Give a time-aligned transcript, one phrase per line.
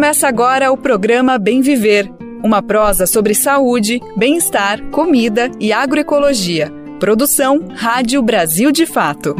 [0.00, 2.10] Começa agora o programa Bem Viver,
[2.42, 6.72] uma prosa sobre saúde, bem-estar, comida e agroecologia.
[6.98, 9.36] Produção Rádio Brasil de Fato.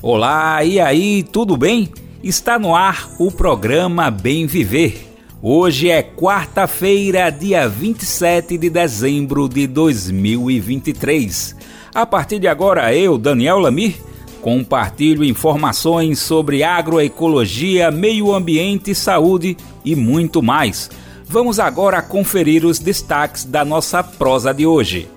[0.00, 1.90] Olá, e aí, tudo bem?
[2.22, 5.06] Está no ar o programa Bem Viver.
[5.42, 11.54] Hoje é quarta-feira, dia 27 de dezembro de 2023.
[11.94, 14.07] A partir de agora, eu, Daniel Lamir,
[14.40, 20.90] compartilho informações sobre agroecologia, meio ambiente, saúde e muito mais.
[21.24, 25.08] Vamos agora conferir os destaques da nossa prosa de hoje.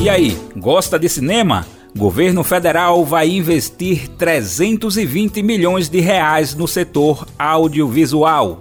[0.00, 1.66] E aí, gosta de cinema?
[1.96, 8.60] Governo federal vai investir 320 milhões de reais no setor audiovisual.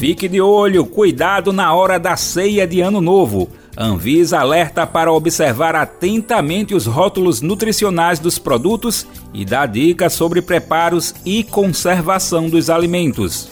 [0.00, 3.48] Fique de olho, cuidado na hora da ceia de Ano Novo.
[3.76, 11.14] Anvisa alerta para observar atentamente os rótulos nutricionais dos produtos e dá dicas sobre preparos
[11.24, 13.48] e conservação dos alimentos.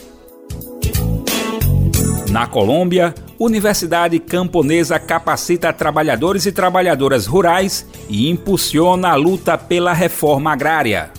[2.29, 10.53] Na Colômbia, Universidade Camponesa capacita trabalhadores e trabalhadoras rurais e impulsiona a luta pela reforma
[10.53, 11.11] agrária.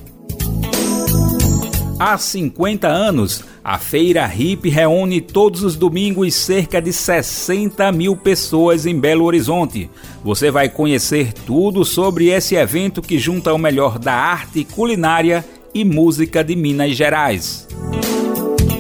[2.04, 8.88] Há 50 anos, a Feira Hip reúne todos os domingos cerca de 60 mil pessoas
[8.88, 9.88] em Belo Horizonte.
[10.24, 15.86] Você vai conhecer tudo sobre esse evento que junta o melhor da arte, culinária e
[15.86, 17.68] música de Minas Gerais.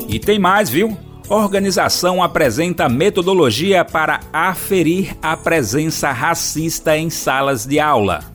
[0.09, 0.97] E tem mais, viu?
[1.29, 8.30] Organização apresenta metodologia para aferir a presença racista em salas de aula.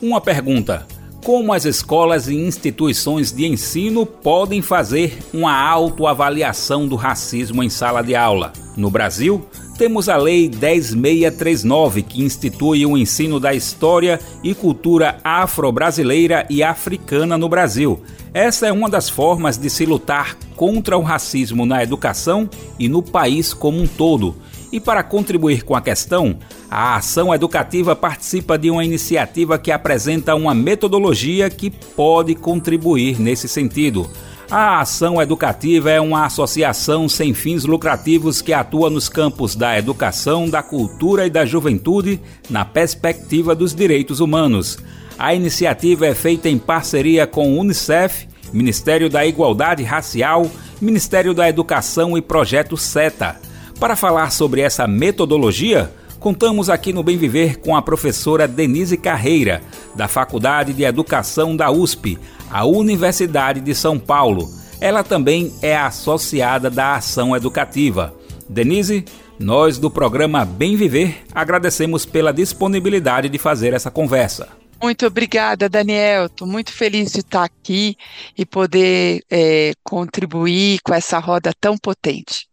[0.00, 0.86] Uma pergunta:
[1.24, 8.00] como as escolas e instituições de ensino podem fazer uma autoavaliação do racismo em sala
[8.00, 8.52] de aula.
[8.76, 9.44] No Brasil,
[9.76, 17.36] temos a Lei 10639, que institui o ensino da história e cultura afro-brasileira e africana
[17.36, 18.00] no Brasil.
[18.32, 22.48] Essa é uma das formas de se lutar contra o racismo na educação
[22.78, 24.36] e no país como um todo.
[24.72, 26.38] E para contribuir com a questão,
[26.70, 33.48] a ação educativa participa de uma iniciativa que apresenta uma metodologia que pode contribuir nesse
[33.48, 34.10] sentido.
[34.50, 40.48] A Ação Educativa é uma associação sem fins lucrativos que atua nos campos da educação,
[40.48, 44.78] da cultura e da juventude na perspectiva dos direitos humanos.
[45.18, 50.48] A iniciativa é feita em parceria com o Unicef, Ministério da Igualdade Racial,
[50.80, 53.40] Ministério da Educação e Projeto SETA.
[53.78, 59.62] Para falar sobre essa metodologia, contamos aqui no Bem Viver com a professora Denise Carreira,
[59.94, 62.18] da Faculdade de Educação da USP,
[62.50, 64.48] a Universidade de São Paulo.
[64.80, 68.14] Ela também é associada da Ação Educativa.
[68.48, 69.04] Denise,
[69.38, 74.48] nós do programa Bem Viver agradecemos pela disponibilidade de fazer essa conversa.
[74.82, 76.26] Muito obrigada, Daniel.
[76.26, 77.94] Estou muito feliz de estar aqui
[78.36, 82.46] e poder é, contribuir com essa roda tão potente.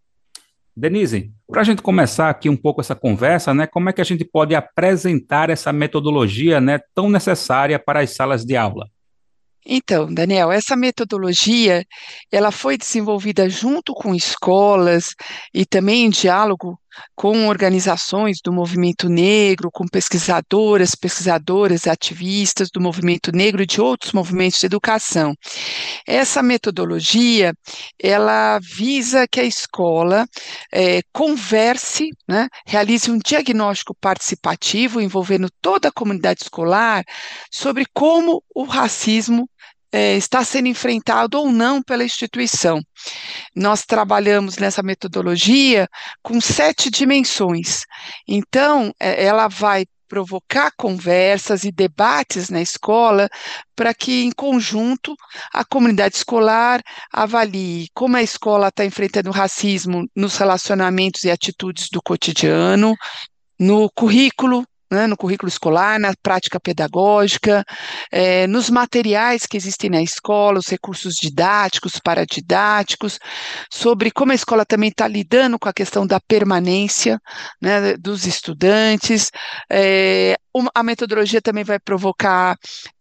[0.76, 4.06] Denise, para a gente começar aqui um pouco essa conversa, né, como é que a
[4.06, 8.90] gente pode apresentar essa metodologia né, tão necessária para as salas de aula?
[9.66, 11.86] Então, Daniel, essa metodologia
[12.32, 15.16] ela foi desenvolvida junto com escolas
[15.54, 16.78] e também em diálogo
[17.16, 24.14] com organizações do movimento negro, com pesquisadoras, pesquisadoras, ativistas do movimento negro e de outros
[24.14, 25.34] movimentos de educação.
[26.08, 27.54] Essa metodologia,
[28.02, 30.26] ela visa que a escola
[30.72, 37.04] é, converse, né, realize um diagnóstico participativo envolvendo toda a comunidade escolar
[37.52, 39.48] sobre como o racismo
[39.94, 42.82] é, está sendo enfrentado ou não pela instituição.
[43.56, 45.88] Nós trabalhamos nessa metodologia
[46.24, 47.84] com sete dimensões.
[48.28, 53.30] Então, é, ela vai provocar conversas e debates na escola
[53.76, 55.16] para que, em conjunto,
[55.52, 56.82] a comunidade escolar
[57.12, 62.96] avalie como a escola está enfrentando o racismo nos relacionamentos e atitudes do cotidiano,
[63.60, 67.64] no currículo, né, no currículo escolar, na prática pedagógica,
[68.12, 73.20] é, nos materiais que existem na escola, os recursos didáticos, paradidáticos,
[73.72, 77.20] sobre como a escola também está lidando com a questão da permanência
[77.62, 79.32] né, dos estudantes.
[79.72, 80.36] É,
[80.74, 82.56] a metodologia também vai provocar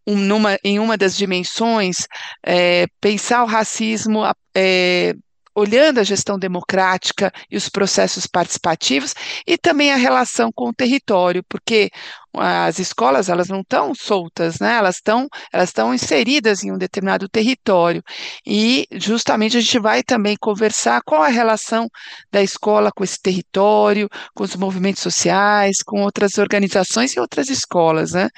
[0.06, 2.06] um, numa, em uma das dimensões,
[2.45, 4.23] é, pensar o racismo
[4.55, 5.15] é,
[5.54, 9.14] olhando a gestão democrática e os processos participativos
[9.46, 11.90] e também a relação com o território, porque
[12.34, 14.76] as escolas elas não estão soltas, né?
[14.76, 18.02] Elas estão elas estão inseridas em um determinado território
[18.46, 21.88] e justamente a gente vai também conversar qual a relação
[22.31, 28.12] da escola com esse território, com os movimentos sociais, com outras organizações e outras escolas,
[28.12, 28.28] né?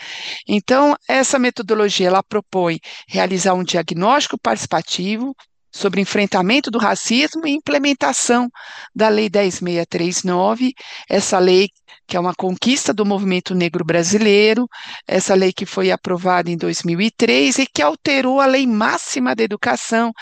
[0.48, 5.34] Então essa metodologia ela propõe realizar um diagnóstico participativo
[5.74, 8.48] sobre enfrentamento do racismo e implementação
[8.94, 10.72] da Lei 10639,
[11.10, 11.68] essa lei
[12.06, 14.68] que é uma conquista do movimento negro brasileiro,
[15.06, 20.12] essa lei que foi aprovada em 2003 e que alterou a Lei Máxima da Educação,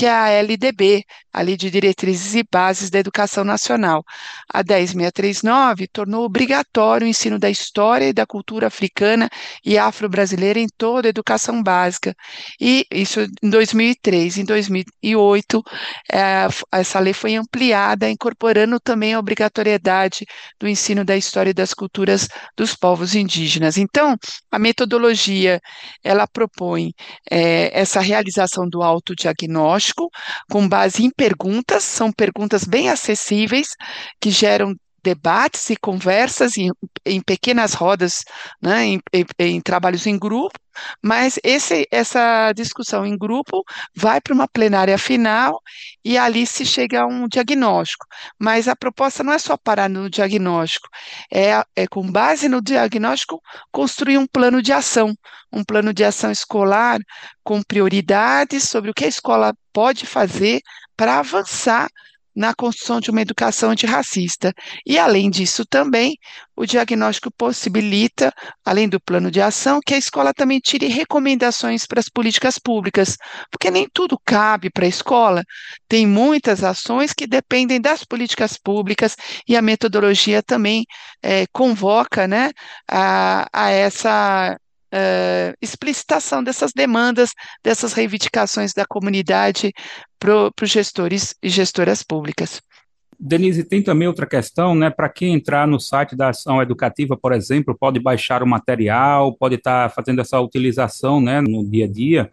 [0.00, 4.02] que é a LDB, a Lei de Diretrizes e Bases da Educação Nacional.
[4.50, 9.28] A 10639 tornou obrigatório o ensino da história e da cultura africana
[9.62, 12.14] e afro-brasileira em toda a educação básica.
[12.58, 14.38] E isso em 2003.
[14.38, 15.62] Em 2008,
[16.10, 20.24] é, essa lei foi ampliada, incorporando também a obrigatoriedade
[20.58, 22.26] do ensino da história e das culturas
[22.56, 23.76] dos povos indígenas.
[23.76, 24.16] Então,
[24.50, 25.60] a metodologia
[26.02, 26.94] ela propõe
[27.30, 29.89] é, essa realização do autodiagnóstico
[30.50, 33.76] com base em perguntas, são perguntas bem acessíveis
[34.20, 36.70] que geram debates e conversas em,
[37.04, 38.24] em pequenas rodas,
[38.60, 40.58] né, em, em, em, trabalhos em grupo,
[41.02, 43.64] mas esse, essa discussão em grupo
[43.94, 45.60] vai para uma plenária final
[46.04, 48.06] e ali se chega a um diagnóstico.
[48.38, 50.88] Mas a proposta não é só parar no diagnóstico,
[51.32, 55.14] é, é com base no diagnóstico construir um plano de ação,
[55.52, 57.00] um plano de ação escolar
[57.42, 60.60] com prioridades sobre o que a escola pode fazer
[60.96, 61.88] para avançar
[62.34, 64.52] na construção de uma educação antirracista.
[64.86, 66.16] E, além disso, também,
[66.56, 68.32] o diagnóstico possibilita,
[68.64, 73.16] além do plano de ação, que a escola também tire recomendações para as políticas públicas,
[73.50, 75.42] porque nem tudo cabe para a escola.
[75.88, 79.16] Tem muitas ações que dependem das políticas públicas
[79.48, 80.84] e a metodologia também
[81.22, 82.50] é, convoca né,
[82.88, 84.56] a, a essa
[84.92, 87.30] uh, explicitação dessas demandas,
[87.62, 89.72] dessas reivindicações da comunidade
[90.18, 92.60] para os gestores e gestoras públicas.
[93.22, 94.88] Denise, tem também outra questão, né?
[94.88, 99.56] Para quem entrar no site da ação educativa, por exemplo, pode baixar o material, pode
[99.56, 102.30] estar tá fazendo essa utilização, né, no dia a dia.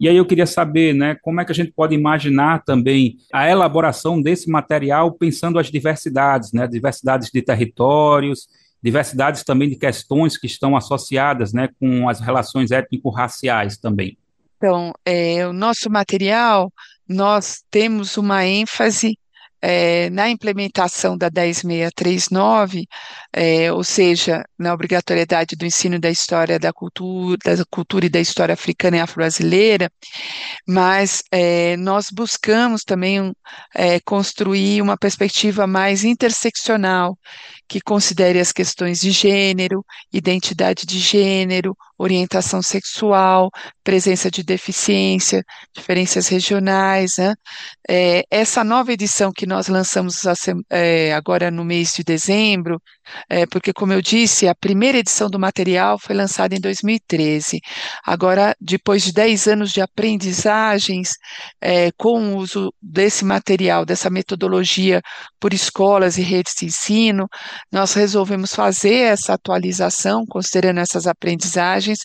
[0.00, 3.48] E aí eu queria saber, né, como é que a gente pode imaginar também a
[3.48, 8.48] elaboração desse material pensando as diversidades, né, diversidades de territórios,
[8.82, 14.18] diversidades também de questões que estão associadas né, com as relações étnico-raciais também.
[14.56, 16.72] Então, é, o nosso material,
[17.08, 19.18] nós temos uma ênfase
[19.60, 22.86] é, na implementação da 10639,
[23.32, 28.20] é, ou seja, na obrigatoriedade do ensino da história da cultura, da cultura e da
[28.20, 29.90] história africana e afro-brasileira,
[30.66, 33.32] mas é, nós buscamos também
[33.74, 37.16] é, construir uma perspectiva mais interseccional,
[37.66, 43.50] que considere as questões de gênero, identidade de gênero, orientação sexual,
[43.84, 47.16] presença de deficiência, diferenças regionais.
[47.16, 47.34] Né?
[47.88, 50.16] É, essa nova edição que nós lançamos
[50.68, 52.82] é, agora no mês de dezembro,
[53.28, 57.60] é, porque, como eu disse, a primeira edição do material foi lançada em 2013.
[58.04, 61.10] Agora, depois de 10 anos de aprendizagens
[61.60, 65.00] é, com o uso desse material, dessa metodologia
[65.40, 67.28] por escolas e redes de ensino,
[67.70, 72.00] nós resolvemos fazer essa atualização, considerando essas aprendizagens,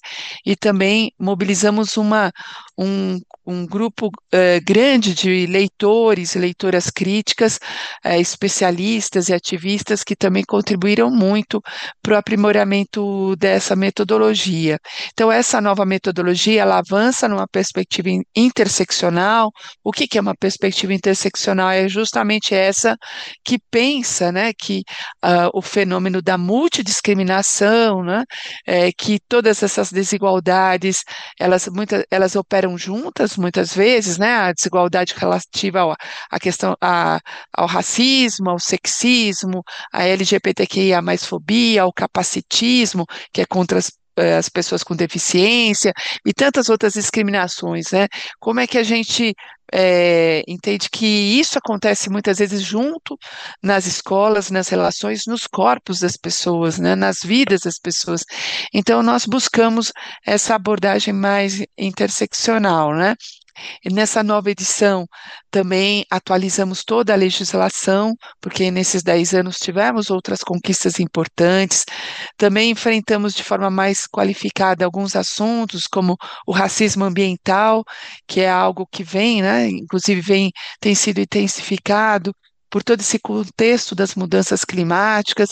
[0.45, 2.31] e também mobilizamos uma,
[2.77, 7.60] um, um grupo uh, grande de leitores, leitoras críticas,
[8.05, 11.62] uh, especialistas e ativistas que também contribuíram muito
[12.01, 14.77] para o aprimoramento dessa metodologia.
[15.12, 19.51] Então, essa nova metodologia, ela avança numa perspectiva interseccional.
[19.84, 21.72] O que, que é uma perspectiva interseccional?
[21.72, 22.96] É justamente essa
[23.43, 24.84] que pensa né, que
[25.24, 28.24] uh, o fenômeno da multidiscriminação, né,
[28.65, 31.03] é, que todas essas desigualdades,
[31.39, 35.95] elas, muitas, elas operam juntas, muitas vezes, né, a desigualdade relativa ao,
[36.31, 37.19] à questão a,
[37.53, 44.50] ao racismo, ao sexismo, à LGBTQIA mais fobia, ao capacitismo, que é contra as as
[44.50, 45.93] pessoas com deficiência
[46.25, 48.07] e tantas outras discriminações, né?
[48.39, 49.33] Como é que a gente
[49.74, 53.17] é, entende que isso acontece muitas vezes junto
[53.62, 58.24] nas escolas, nas relações, nos corpos das pessoas, né, nas vidas das pessoas.
[58.74, 59.91] Então, nós buscamos
[60.25, 63.15] essa abordagem mais interseccional, né?
[63.91, 65.07] Nessa nova edição
[65.51, 71.85] também atualizamos toda a legislação, porque nesses 10 anos tivemos outras conquistas importantes.
[72.37, 77.83] Também enfrentamos de forma mais qualificada alguns assuntos, como o racismo ambiental,
[78.27, 82.33] que é algo que vem, né, inclusive vem, tem sido intensificado
[82.69, 85.50] por todo esse contexto das mudanças climáticas,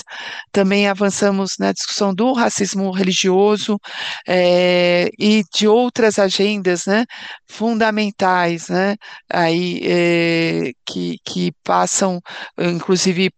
[0.52, 3.80] também avançamos na discussão do racismo religioso
[4.28, 7.06] é, e de outras agendas né,
[7.48, 8.96] fundamentais, né,
[9.30, 12.20] aí, é, que, que passam,
[12.58, 13.32] inclusive,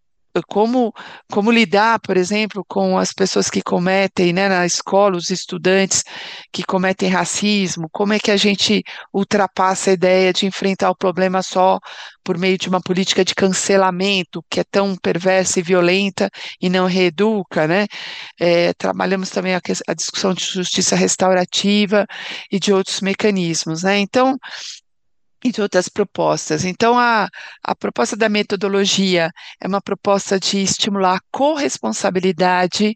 [0.48, 0.94] como,
[1.32, 6.04] como lidar, por exemplo, com as pessoas que cometem, né, na escola, os estudantes
[6.52, 11.42] que cometem racismo, como é que a gente ultrapassa a ideia de enfrentar o problema
[11.42, 11.80] só
[12.24, 16.30] por meio de uma política de cancelamento, que é tão perversa e violenta
[16.62, 17.88] e não reeduca, né?
[18.38, 22.06] É, trabalhamos também a, a discussão de justiça restaurativa
[22.52, 23.98] e de outros mecanismos, né?
[24.00, 24.38] Então,
[25.44, 26.66] e de outras propostas.
[26.66, 27.30] Então, a,
[27.64, 32.96] a proposta da metodologia é uma proposta de estimular a corresponsabilidade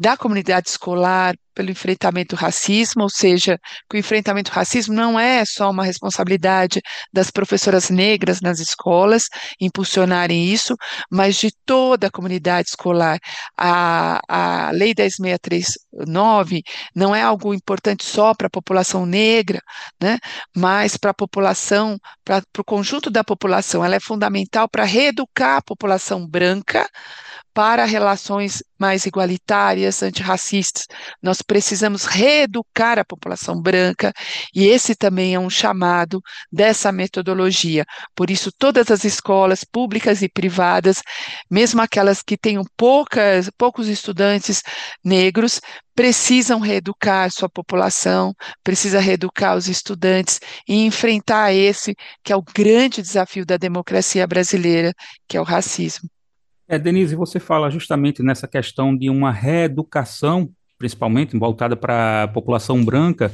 [0.00, 5.20] da comunidade escolar pelo enfrentamento do racismo, ou seja, que o enfrentamento do racismo não
[5.20, 6.80] é só uma responsabilidade
[7.12, 9.24] das professoras negras nas escolas
[9.60, 10.74] impulsionarem isso,
[11.10, 13.18] mas de toda a comunidade escolar.
[13.58, 16.62] A, a Lei 10639
[16.94, 19.60] não é algo importante só para a população negra,
[20.00, 20.16] né,
[20.56, 23.84] mas para a população, para o conjunto da população.
[23.84, 26.88] Ela é fundamental para reeducar a população branca
[27.52, 30.86] para relações mais igualitárias, antirracistas.
[31.22, 34.12] Nós precisamos reeducar a população branca
[34.54, 37.84] e esse também é um chamado dessa metodologia.
[38.14, 41.02] Por isso, todas as escolas públicas e privadas,
[41.50, 44.62] mesmo aquelas que tenham poucas, poucos estudantes
[45.04, 45.60] negros,
[45.94, 53.02] precisam reeducar sua população, precisa reeducar os estudantes e enfrentar esse que é o grande
[53.02, 54.94] desafio da democracia brasileira,
[55.28, 56.08] que é o racismo.
[56.72, 60.48] É, Denise, você fala justamente nessa questão de uma reeducação,
[60.78, 63.32] principalmente voltada para a população branca,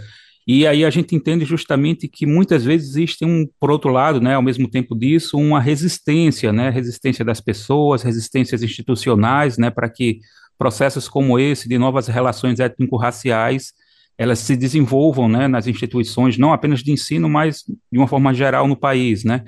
[0.48, 4.36] e aí a gente entende justamente que muitas vezes existe um, por outro lado, né,
[4.36, 10.20] ao mesmo tempo disso, uma resistência, né, resistência das pessoas, resistências institucionais, né, para que
[10.56, 13.74] processos como esse de novas relações étnico-raciais
[14.16, 18.66] elas se desenvolvam, né, nas instituições, não apenas de ensino, mas de uma forma geral
[18.66, 19.44] no país, né?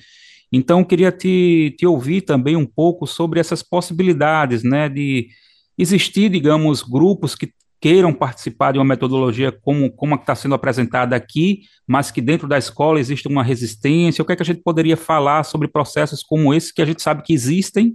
[0.52, 5.28] Então, queria te, te ouvir também um pouco sobre essas possibilidades, né, de
[5.76, 10.54] existir, digamos, grupos que queiram participar de uma metodologia como, como a que está sendo
[10.54, 14.22] apresentada aqui, mas que dentro da escola existe uma resistência.
[14.22, 17.00] O que é que a gente poderia falar sobre processos como esse que a gente
[17.00, 17.94] sabe que existem?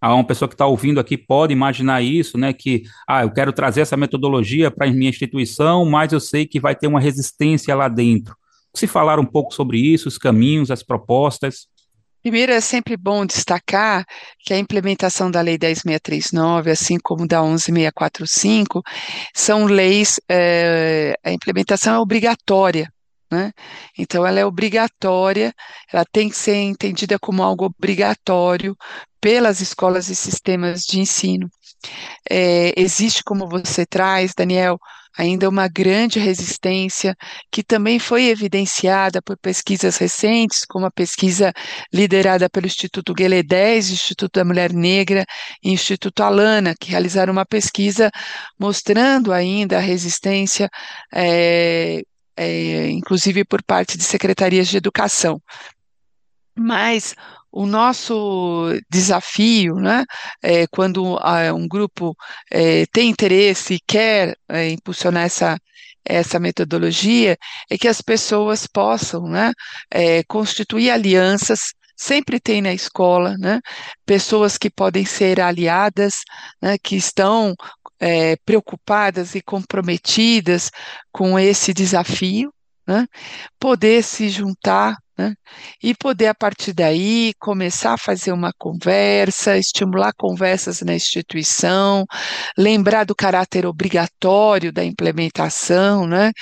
[0.00, 2.52] Ah, uma pessoa que está ouvindo aqui pode imaginar isso, né?
[2.52, 6.60] Que ah, eu quero trazer essa metodologia para a minha instituição, mas eu sei que
[6.60, 8.36] vai ter uma resistência lá dentro.
[8.74, 11.66] Se falar um pouco sobre isso, os caminhos, as propostas.
[12.26, 14.04] Primeiro, é sempre bom destacar
[14.40, 18.82] que a implementação da Lei 10.639, assim como da 11.645,
[19.32, 22.92] são leis, é, a implementação é obrigatória,
[23.30, 23.52] né?
[23.96, 25.54] Então, ela é obrigatória,
[25.92, 28.76] ela tem que ser entendida como algo obrigatório
[29.20, 31.48] pelas escolas e sistemas de ensino.
[32.28, 34.80] É, existe, como você traz, Daniel,
[35.16, 37.16] ainda uma grande resistência,
[37.50, 41.52] que também foi evidenciada por pesquisas recentes, como a pesquisa
[41.92, 45.24] liderada pelo Instituto Guelé 10, Instituto da Mulher Negra
[45.62, 48.10] e Instituto Alana, que realizaram uma pesquisa
[48.58, 50.68] mostrando ainda a resistência,
[51.12, 52.02] é,
[52.36, 55.40] é, inclusive por parte de secretarias de educação.
[56.58, 57.14] Mas
[57.56, 60.04] o nosso desafio, né,
[60.42, 61.18] é, quando
[61.54, 62.14] um grupo
[62.52, 65.58] é, tem interesse e quer é, impulsionar essa,
[66.04, 67.34] essa metodologia
[67.70, 69.52] é que as pessoas possam né,
[69.90, 73.58] é, constituir alianças sempre tem na escola, né,
[74.04, 76.16] pessoas que podem ser aliadas,
[76.60, 77.54] né, que estão
[77.98, 80.70] é, preocupadas e comprometidas
[81.10, 82.52] com esse desafio,
[82.86, 83.06] né,
[83.58, 85.34] poder se juntar né?
[85.82, 92.04] E poder, a partir daí, começar a fazer uma conversa, estimular conversas na instituição,
[92.56, 96.32] lembrar do caráter obrigatório da implementação, né?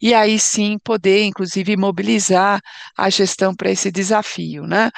[0.00, 2.60] E aí sim poder, inclusive, mobilizar
[2.96, 4.90] a gestão para esse desafio, né?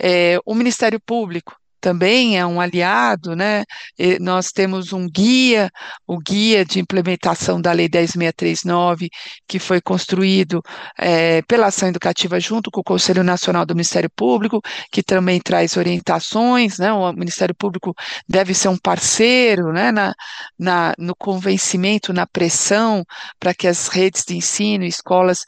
[0.00, 1.54] É, o Ministério Público
[1.84, 3.62] também é um aliado, né?
[3.98, 5.70] E nós temos um guia,
[6.06, 9.10] o guia de implementação da Lei 10.639,
[9.46, 10.62] que foi construído
[10.98, 15.76] é, pela ação educativa junto com o Conselho Nacional do Ministério Público, que também traz
[15.76, 16.90] orientações, né?
[16.90, 17.92] O Ministério Público
[18.26, 19.92] deve ser um parceiro, né?
[19.92, 20.14] Na,
[20.58, 23.04] na no convencimento, na pressão,
[23.38, 25.40] para que as redes de ensino, escolas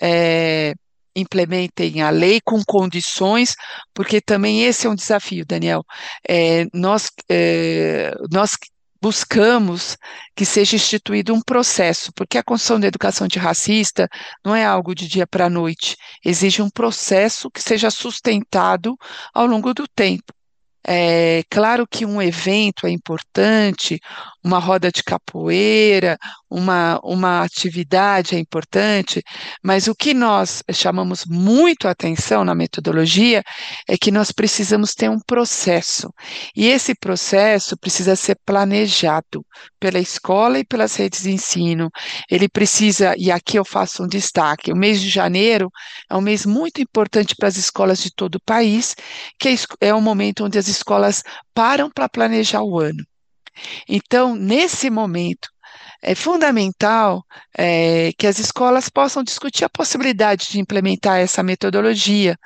[0.00, 0.72] é,
[1.14, 3.54] implementem a lei com condições,
[3.94, 5.84] porque também esse é um desafio, Daniel.
[6.28, 8.56] É, nós, é, nós
[9.02, 9.96] buscamos
[10.36, 14.08] que seja instituído um processo, porque a construção da educação antirracista
[14.44, 18.96] não é algo de dia para noite, exige um processo que seja sustentado
[19.34, 20.32] ao longo do tempo.
[20.86, 24.00] É claro que um evento é importante,
[24.44, 26.18] uma roda de capoeira,
[26.50, 29.22] uma, uma atividade é importante,
[29.62, 33.42] mas o que nós chamamos muito atenção na metodologia
[33.88, 36.12] é que nós precisamos ter um processo.
[36.56, 39.44] E esse processo precisa ser planejado
[39.78, 41.88] pela escola e pelas redes de ensino.
[42.30, 45.70] Ele precisa, e aqui eu faço um destaque: o mês de janeiro
[46.10, 48.94] é um mês muito importante para as escolas de todo o país,
[49.38, 49.54] que é,
[49.88, 51.22] é o momento onde as escolas
[51.54, 53.04] param para planejar o ano.
[53.88, 55.48] Então, nesse momento,
[56.02, 57.24] é fundamental
[57.56, 62.36] é, que as escolas possam discutir a possibilidade de implementar essa metodologia.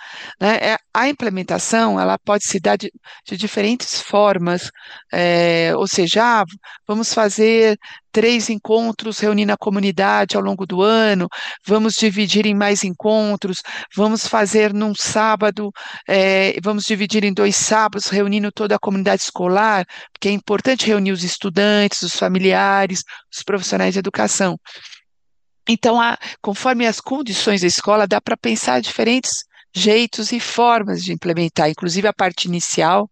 [0.40, 0.56] Né?
[0.74, 2.90] É, a implementação ela pode se dar de,
[3.28, 4.70] de diferentes formas,
[5.12, 6.44] é, ou seja, ah,
[6.88, 7.78] vamos fazer
[8.10, 11.28] três encontros reunindo a comunidade ao longo do ano,
[11.66, 13.58] vamos dividir em mais encontros,
[13.94, 15.70] vamos fazer num sábado,
[16.08, 21.12] é, vamos dividir em dois sábados, reunindo toda a comunidade escolar, porque é importante reunir
[21.12, 24.58] os estudantes, os familiares, os profissionais de educação.
[25.68, 29.44] Então, a, conforme as condições da escola, dá para pensar diferentes
[29.76, 31.68] jeitos e formas de implementar.
[31.68, 33.08] Inclusive, a parte inicial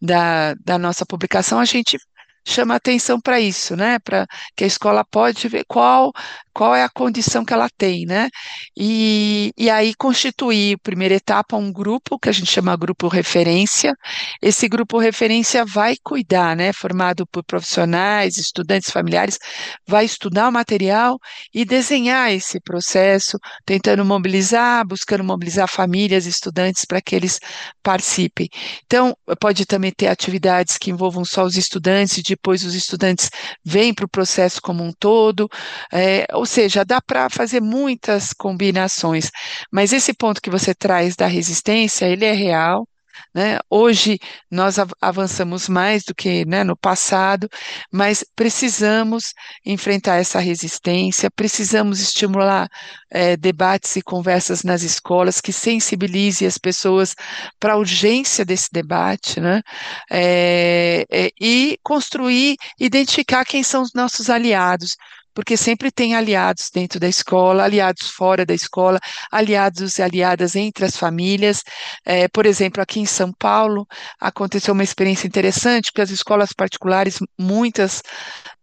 [0.00, 1.98] da, da nossa publicação, a gente
[2.46, 3.98] chama atenção para isso, né?
[3.98, 6.12] Para que a escola pode ver qual
[6.54, 8.28] qual é a condição que ela tem, né?
[8.76, 13.92] E, e aí constituir, primeira etapa, um grupo que a gente chama grupo referência.
[14.40, 16.72] Esse grupo referência vai cuidar, né?
[16.72, 19.38] Formado por profissionais, estudantes, familiares,
[19.86, 21.18] vai estudar o material
[21.52, 23.36] e desenhar esse processo,
[23.66, 27.40] tentando mobilizar, buscando mobilizar famílias, estudantes para que eles
[27.82, 28.48] participem.
[28.86, 33.28] Então, pode também ter atividades que envolvam só os estudantes, e depois os estudantes
[33.64, 35.48] vêm para o processo como um todo.
[35.92, 39.30] É, ou seja, dá para fazer muitas combinações,
[39.72, 42.86] mas esse ponto que você traz da resistência, ele é real,
[43.34, 43.58] né?
[43.68, 44.18] Hoje
[44.50, 47.48] nós avançamos mais do que né, no passado,
[47.92, 49.32] mas precisamos
[49.64, 52.68] enfrentar essa resistência, precisamos estimular
[53.10, 57.14] é, debates e conversas nas escolas que sensibilize as pessoas
[57.58, 59.62] para a urgência desse debate, né?
[60.10, 64.96] É, é, e construir, identificar quem são os nossos aliados,
[65.34, 70.84] porque sempre tem aliados dentro da escola, aliados fora da escola, aliados e aliadas entre
[70.84, 71.62] as famílias.
[72.04, 73.86] É, por exemplo, aqui em São Paulo
[74.20, 78.02] aconteceu uma experiência interessante, porque as escolas particulares, muitas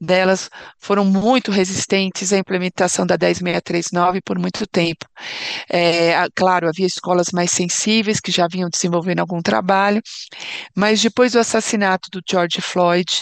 [0.01, 5.05] delas foram muito resistentes à implementação da 10639 por muito tempo.
[5.69, 10.01] É, claro, havia escolas mais sensíveis que já vinham desenvolvendo algum trabalho,
[10.75, 13.21] mas depois do assassinato do George Floyd,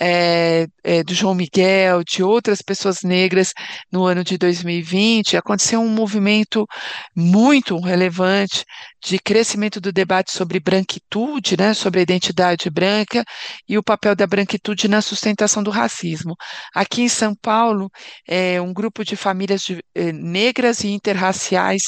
[0.00, 3.52] é, é, do João Miguel, de outras pessoas negras
[3.92, 6.66] no ano de 2020, aconteceu um movimento
[7.14, 8.64] muito relevante
[9.02, 13.24] de crescimento do debate sobre branquitude, né, sobre a identidade branca
[13.68, 16.34] e o papel da branquitude na sustentação do racismo.
[16.74, 17.90] Aqui em São Paulo,
[18.26, 21.82] é, um grupo de famílias de, eh, negras e interraciais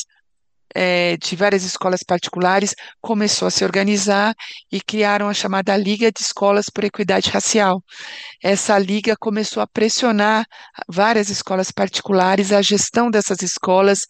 [0.74, 4.34] é, de várias escolas particulares começou a se organizar
[4.70, 7.82] e criaram a chamada Liga de Escolas por Equidade Racial.
[8.42, 10.44] Essa liga começou a pressionar
[10.88, 14.00] várias escolas particulares, a gestão dessas escolas,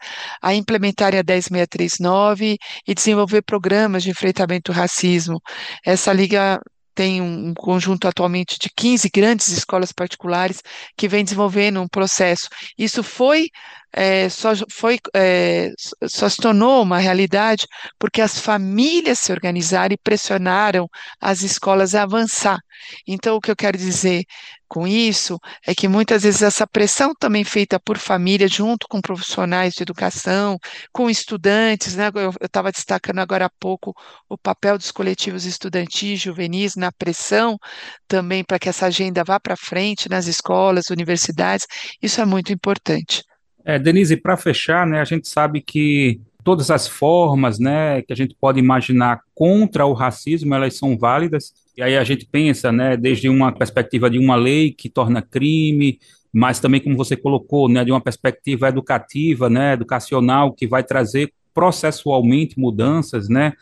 [0.42, 5.40] a implementarem a 10639 e desenvolver programas de enfrentamento ao racismo.
[5.84, 6.60] Essa liga
[6.94, 10.62] tem um, conjunto atualmente de 15 grandes escolas particulares
[10.96, 12.48] que vem desenvolvendo um processo.
[12.76, 13.48] Isso foi
[13.92, 15.70] é, só, foi, é,
[16.06, 17.66] só se tornou uma realidade
[17.98, 20.88] porque as famílias se organizaram e pressionaram
[21.20, 22.58] as escolas a avançar.
[23.06, 24.24] Então, o que eu quero dizer
[24.68, 29.74] com isso é que muitas vezes essa pressão também feita por família, junto com profissionais
[29.74, 30.58] de educação,
[30.92, 32.10] com estudantes, né?
[32.14, 33.92] Eu estava destacando agora há pouco
[34.28, 37.58] o papel dos coletivos estudantis, juvenis na pressão
[38.06, 41.66] também para que essa agenda vá para frente nas escolas, universidades.
[42.00, 43.24] Isso é muito importante.
[43.70, 48.16] É, Denise, para fechar, né, a gente sabe que todas as formas, né, que a
[48.16, 51.52] gente pode imaginar contra o racismo, elas são válidas.
[51.76, 56.00] E aí a gente pensa, né, desde uma perspectiva de uma lei que torna crime,
[56.32, 61.32] mas também como você colocou, né, de uma perspectiva educativa, né, educacional que vai trazer
[61.54, 63.52] processualmente mudanças, né?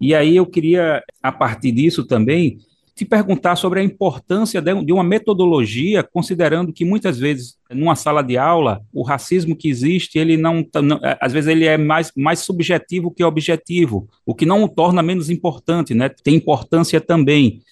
[0.00, 2.58] E aí eu queria a partir disso também
[2.94, 8.36] te perguntar sobre a importância de uma metodologia, considerando que muitas vezes numa sala de
[8.36, 13.10] aula o racismo que existe ele não, não às vezes ele é mais, mais subjetivo
[13.10, 16.10] que objetivo, o que não o torna menos importante, né?
[16.22, 17.62] Tem importância também.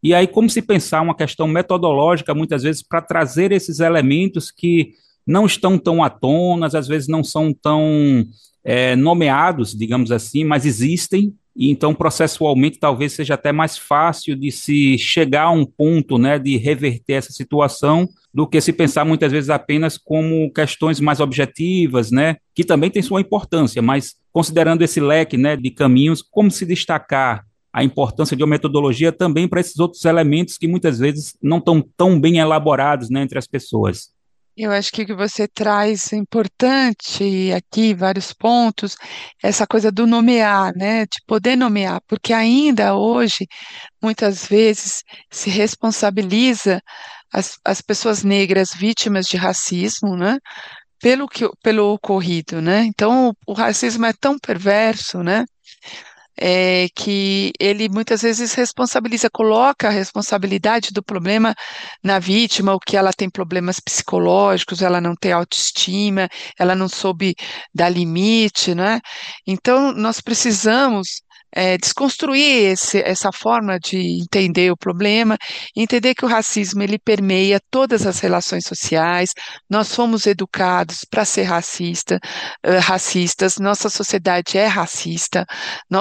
[0.00, 4.92] E aí como se pensar uma questão metodológica muitas vezes para trazer esses elementos que
[5.26, 8.24] não estão tão à tona, às vezes não são tão
[8.64, 14.52] é, nomeados, digamos assim, mas existem e então processualmente talvez seja até mais fácil de
[14.52, 19.32] se chegar a um ponto, né, de reverter essa situação do que se pensar muitas
[19.32, 25.00] vezes apenas como questões mais objetivas, né, que também tem sua importância, mas considerando esse
[25.00, 29.78] leque, né, de caminhos, como se destacar a importância de uma metodologia também para esses
[29.80, 34.10] outros elementos que muitas vezes não estão tão bem elaborados, né, entre as pessoas.
[34.60, 38.96] Eu acho que o que você traz é importante aqui, vários pontos,
[39.40, 41.02] essa coisa do nomear, né?
[41.06, 43.46] De poder nomear, porque ainda hoje,
[44.02, 46.80] muitas vezes, se responsabiliza
[47.32, 50.38] as, as pessoas negras vítimas de racismo, né?
[51.00, 52.84] Pelo, que, pelo ocorrido, né?
[52.86, 55.44] Então, o, o racismo é tão perverso, né?
[56.40, 61.54] É, que ele muitas vezes responsabiliza, coloca a responsabilidade do problema
[62.02, 67.34] na vítima, o que ela tem problemas psicológicos, ela não tem autoestima, ela não soube
[67.74, 69.00] dar limite, né?
[69.46, 75.36] Então, nós precisamos é, desconstruir esse, essa forma de entender o problema,
[75.76, 79.32] entender que o racismo ele permeia todas as relações sociais.
[79.68, 82.18] Nós fomos educados para ser racista,
[82.82, 83.56] racistas.
[83.58, 85.46] Nossa sociedade é racista.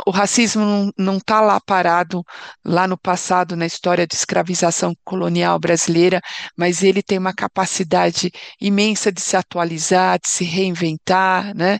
[0.05, 2.23] O racismo não está lá parado
[2.65, 6.19] lá no passado na história de escravização colonial brasileira,
[6.57, 11.79] mas ele tem uma capacidade imensa de se atualizar, de se reinventar, né?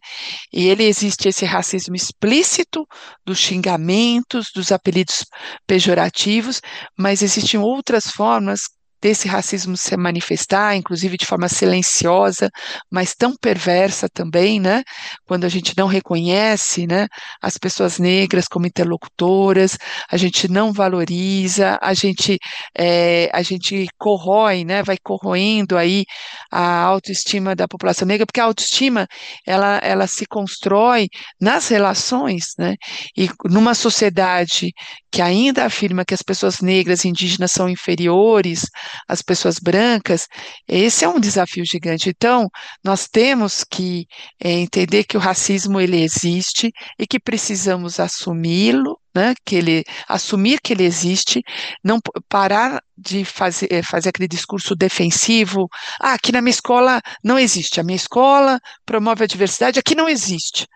[0.51, 2.86] E ele existe esse racismo explícito
[3.25, 5.26] do xingamento xingamentos, dos apelidos
[5.65, 6.62] pejorativos,
[6.98, 8.62] mas existem outras formas
[9.01, 12.49] desse racismo se manifestar, inclusive de forma silenciosa,
[12.91, 14.83] mas tão perversa também, né?
[15.25, 17.07] Quando a gente não reconhece, né,
[17.41, 19.77] as pessoas negras como interlocutoras,
[20.10, 22.38] a gente não valoriza, a gente
[22.77, 24.83] é, a gente corrói, né?
[24.83, 26.05] Vai corroendo aí
[26.51, 29.07] a autoestima da população negra, porque a autoestima
[29.45, 31.07] ela ela se constrói
[31.39, 32.75] nas relações, né?
[33.15, 34.71] E numa sociedade
[35.12, 38.65] que ainda afirma que as pessoas negras e indígenas são inferiores
[39.08, 40.28] às pessoas brancas,
[40.67, 42.10] esse é um desafio gigante.
[42.10, 42.50] Então,
[42.84, 44.06] nós temos que
[44.39, 50.60] é, entender que o racismo ele existe e que precisamos assumi-lo, né, que ele assumir
[50.62, 51.41] que ele existe,
[51.84, 55.67] não parar de fazer, eh, fazer aquele discurso defensivo,
[56.00, 60.08] ah, aqui na minha escola não existe, a minha escola promove a diversidade, aqui não
[60.08, 60.67] existe.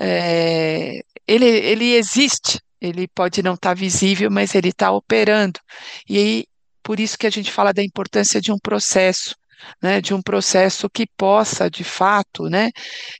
[0.00, 5.60] É, ele, ele existe, ele pode não estar visível, mas ele está operando.
[6.08, 6.46] E
[6.82, 9.34] por isso que a gente fala da importância de um processo,
[9.80, 12.70] né, de um processo que possa, de fato, né,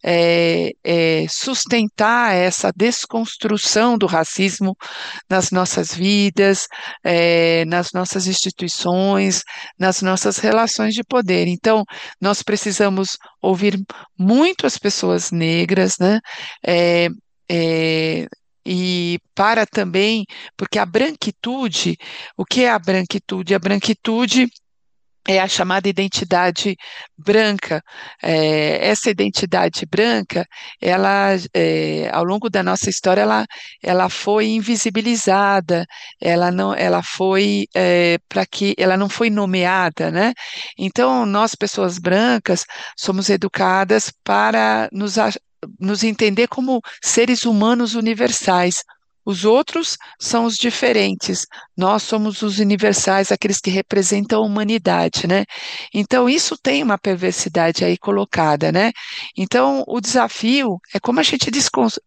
[0.05, 4.77] é, é, sustentar essa desconstrução do racismo
[5.29, 6.67] nas nossas vidas,
[7.05, 9.43] é, nas nossas instituições,
[9.79, 11.47] nas nossas relações de poder.
[11.47, 11.85] Então,
[12.21, 13.81] nós precisamos ouvir
[14.19, 16.21] muito as pessoas negras, né,
[16.67, 17.09] é,
[17.49, 18.27] é,
[18.65, 20.25] e para também,
[20.57, 21.97] porque a branquitude,
[22.37, 23.55] o que é a branquitude?
[23.55, 24.49] A branquitude
[25.27, 26.77] é a chamada identidade
[27.17, 27.83] branca.
[28.23, 30.45] É, essa identidade branca,
[30.81, 33.47] ela, é, ao longo da nossa história, ela,
[33.83, 35.87] ela foi invisibilizada,
[36.21, 40.33] ela não, ela foi é, para que, ela não foi nomeada, né?
[40.77, 42.65] Então, nós pessoas brancas
[42.97, 45.17] somos educadas para nos
[45.79, 48.85] nos entender como seres humanos universais,
[49.25, 51.47] Os outros são os diferentes.
[51.77, 55.45] Nós somos os universais, aqueles que representam a humanidade, né?
[55.95, 58.93] Então, isso tem uma perversidade aí colocada, né?
[59.37, 61.51] Então, o desafio é como a gente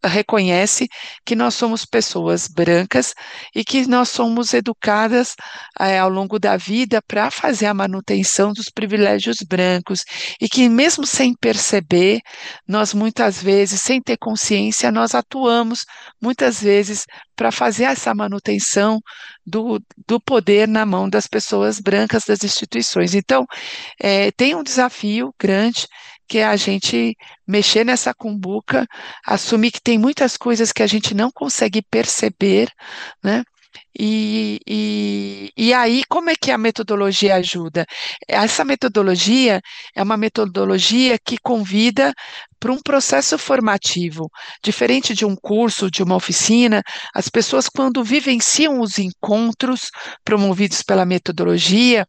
[0.04, 0.88] reconhece
[1.26, 3.14] que nós somos pessoas brancas
[3.56, 5.36] e que nós somos educadas
[5.80, 10.04] é, ao longo da vida para fazer a manutenção dos privilégios brancos
[10.42, 12.20] e que, mesmo sem perceber,
[12.68, 15.86] nós muitas vezes, sem ter consciência, nós atuamos
[16.22, 17.05] muitas vezes
[17.36, 19.02] para fazer essa manutenção
[19.46, 23.14] do, do poder na mão das pessoas brancas das instituições.
[23.14, 23.46] Então,
[24.00, 25.88] é, tem um desafio grande
[26.28, 27.16] que é a gente
[27.48, 28.88] mexer nessa cumbuca,
[29.26, 32.72] assumir que tem muitas coisas que a gente não consegue perceber,
[33.24, 33.44] né?
[33.98, 37.86] E, e, e aí, como é que a metodologia ajuda?
[38.28, 39.62] Essa metodologia
[39.96, 42.14] é uma metodologia que convida
[42.60, 44.30] para um processo formativo.
[44.62, 49.90] Diferente de um curso, de uma oficina, as pessoas, quando vivenciam os encontros
[50.24, 52.06] promovidos pela metodologia,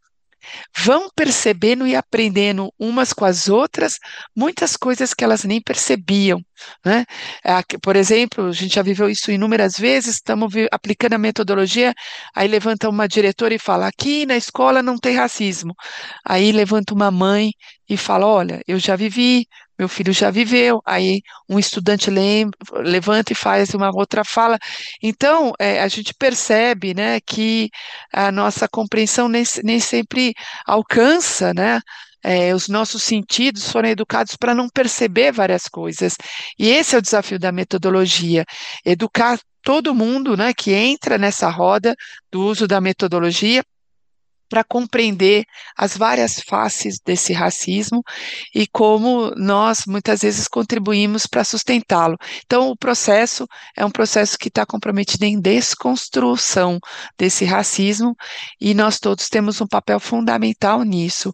[0.75, 3.97] vão percebendo e aprendendo umas com as outras
[4.35, 6.41] muitas coisas que elas nem percebiam.
[6.83, 7.05] Né?
[7.81, 11.93] Por exemplo, a gente já viveu isso inúmeras vezes, estamos aplicando a metodologia,
[12.35, 15.73] aí levanta uma diretora e fala: aqui na escola não tem racismo.
[16.25, 17.51] Aí levanta uma mãe
[17.89, 19.45] e fala: olha, eu já vivi,
[19.77, 22.09] meu filho já viveu, aí um estudante
[22.73, 24.57] levanta e faz uma outra fala.
[25.01, 27.69] Então, é, a gente percebe né, que
[28.11, 30.33] a nossa compreensão nem, nem sempre
[30.65, 31.79] alcança, né?
[32.23, 36.15] É, os nossos sentidos foram educados para não perceber várias coisas.
[36.57, 38.43] E esse é o desafio da metodologia:
[38.83, 41.95] educar todo mundo né, que entra nessa roda
[42.31, 43.63] do uso da metodologia
[44.49, 45.45] para compreender
[45.77, 48.03] as várias faces desse racismo
[48.53, 52.17] e como nós muitas vezes contribuímos para sustentá-lo.
[52.45, 56.79] Então, o processo é um processo que está comprometido em desconstrução
[57.17, 58.15] desse racismo
[58.59, 61.31] e nós todos temos um papel fundamental nisso.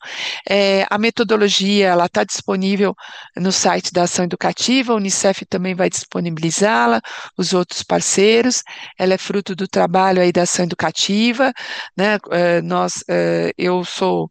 [0.49, 2.93] É, a metodologia ela está disponível
[3.35, 7.01] no site da Ação Educativa, a Unicef também vai disponibilizá-la,
[7.37, 8.61] os outros parceiros.
[8.97, 11.51] Ela é fruto do trabalho aí da Ação Educativa,
[11.97, 12.17] né?
[12.31, 14.29] É, nós uh, eu sou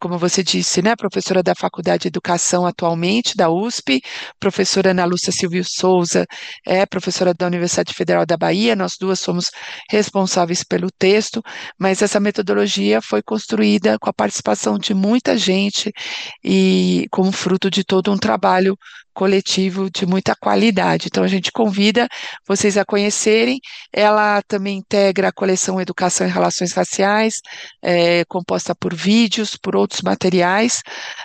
[0.00, 4.00] como você disse, né, professora da Faculdade de Educação atualmente, da USP,
[4.40, 6.24] professora Ana Lúcia Silvio Souza
[6.66, 9.50] é professora da Universidade Federal da Bahia, nós duas somos
[9.90, 11.42] responsáveis pelo texto,
[11.78, 15.92] mas essa metodologia foi construída com a participação de muita gente
[16.42, 18.76] e como fruto de todo um trabalho
[19.16, 21.06] coletivo de muita qualidade.
[21.06, 22.06] Então, a gente convida
[22.46, 23.58] vocês a conhecerem.
[23.90, 27.40] Ela também integra a coleção Educação e Relações Raciais,
[27.82, 30.82] é, composta por vídeos, por outros materiais,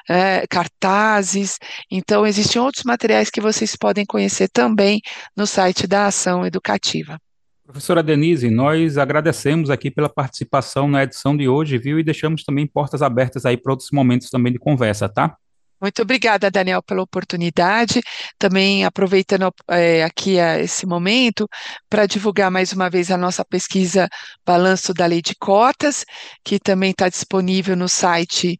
[0.09, 1.57] é, cartazes.
[1.91, 5.01] Então, existem outros materiais que vocês podem conhecer também
[5.35, 7.19] no site da Ação Educativa.
[7.65, 11.99] Professora Denise, nós agradecemos aqui pela participação na edição de hoje, viu?
[11.99, 15.35] E deixamos também portas abertas aí para outros momentos também de conversa, tá?
[15.81, 18.01] Muito obrigada, Daniel, pela oportunidade.
[18.37, 21.47] Também aproveitando é, aqui a, esse momento
[21.89, 24.07] para divulgar mais uma vez a nossa pesquisa
[24.45, 26.05] Balanço da Lei de Cotas,
[26.43, 28.57] que também está disponível no site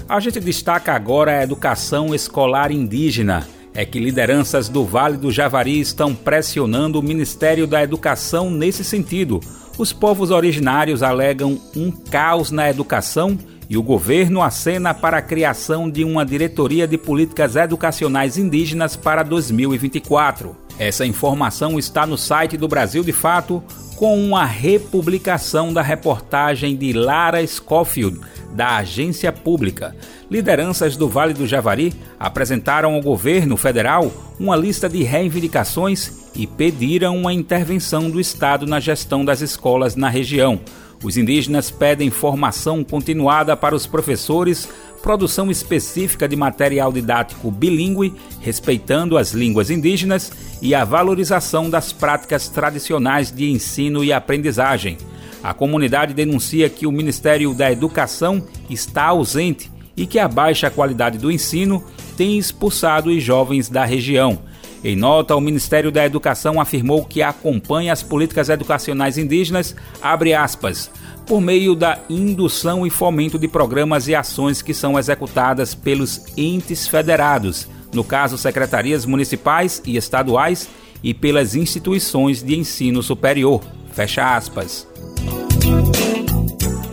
[0.08, 3.48] A gente destaca agora a educação escolar indígena.
[3.74, 9.40] É que lideranças do Vale do Javari estão pressionando o Ministério da Educação nesse sentido.
[9.80, 13.40] Os povos originários alegam um caos na educação
[13.70, 19.24] e o governo acena para a criação de uma diretoria de políticas educacionais indígenas para
[19.24, 20.54] 2024.
[20.78, 23.64] Essa informação está no site do Brasil de Fato,
[23.96, 28.20] com uma republicação da reportagem de Lara Schofield,
[28.54, 29.96] da agência pública.
[30.30, 37.18] Lideranças do Vale do Javari apresentaram ao governo federal uma lista de reivindicações e pediram
[37.18, 40.60] uma intervenção do Estado na gestão das escolas na região.
[41.04, 44.68] Os indígenas pedem formação continuada para os professores,
[45.02, 50.32] produção específica de material didático bilíngue, respeitando as línguas indígenas
[50.62, 54.98] e a valorização das práticas tradicionais de ensino e aprendizagem.
[55.44, 61.18] A comunidade denuncia que o Ministério da Educação está ausente e que a baixa qualidade
[61.18, 61.84] do ensino
[62.18, 64.40] tem expulsado os jovens da região.
[64.84, 70.90] Em nota, o Ministério da Educação afirmou que acompanha as políticas educacionais indígenas, abre aspas,
[71.26, 76.88] por meio da indução e fomento de programas e ações que são executadas pelos entes
[76.88, 80.70] federados, no caso secretarias municipais e estaduais,
[81.04, 83.62] e pelas instituições de ensino superior.
[83.94, 84.88] Fecha aspas.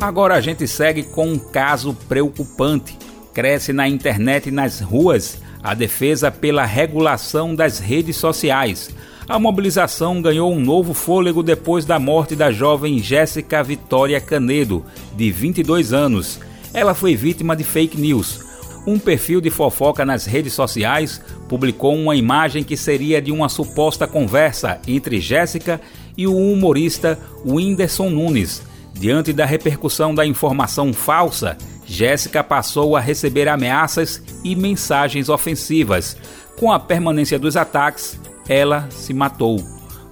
[0.01, 2.97] Agora a gente segue com um caso preocupante.
[3.33, 8.91] Cresce na internet e nas ruas a defesa pela regulação das redes sociais.
[9.29, 14.85] A mobilização ganhou um novo fôlego depois da morte da jovem Jéssica Vitória Canedo,
[15.17, 16.39] de 22 anos.
[16.73, 18.45] Ela foi vítima de fake news.
[18.87, 24.07] Um perfil de fofoca nas redes sociais publicou uma imagem que seria de uma suposta
[24.07, 25.81] conversa entre Jéssica
[26.17, 28.63] e o humorista Whindersson Nunes.
[28.95, 36.17] Diante da repercussão da informação falsa, Jéssica passou a receber ameaças e mensagens ofensivas.
[36.59, 39.63] Com a permanência dos ataques, ela se matou.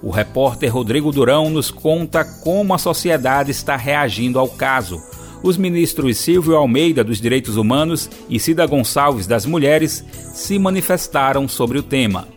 [0.01, 5.01] O repórter Rodrigo Durão nos conta como a sociedade está reagindo ao caso.
[5.41, 11.77] Os ministros Silvio Almeida dos Direitos Humanos e Cida Gonçalves das Mulheres se manifestaram sobre
[11.77, 12.34] o tema.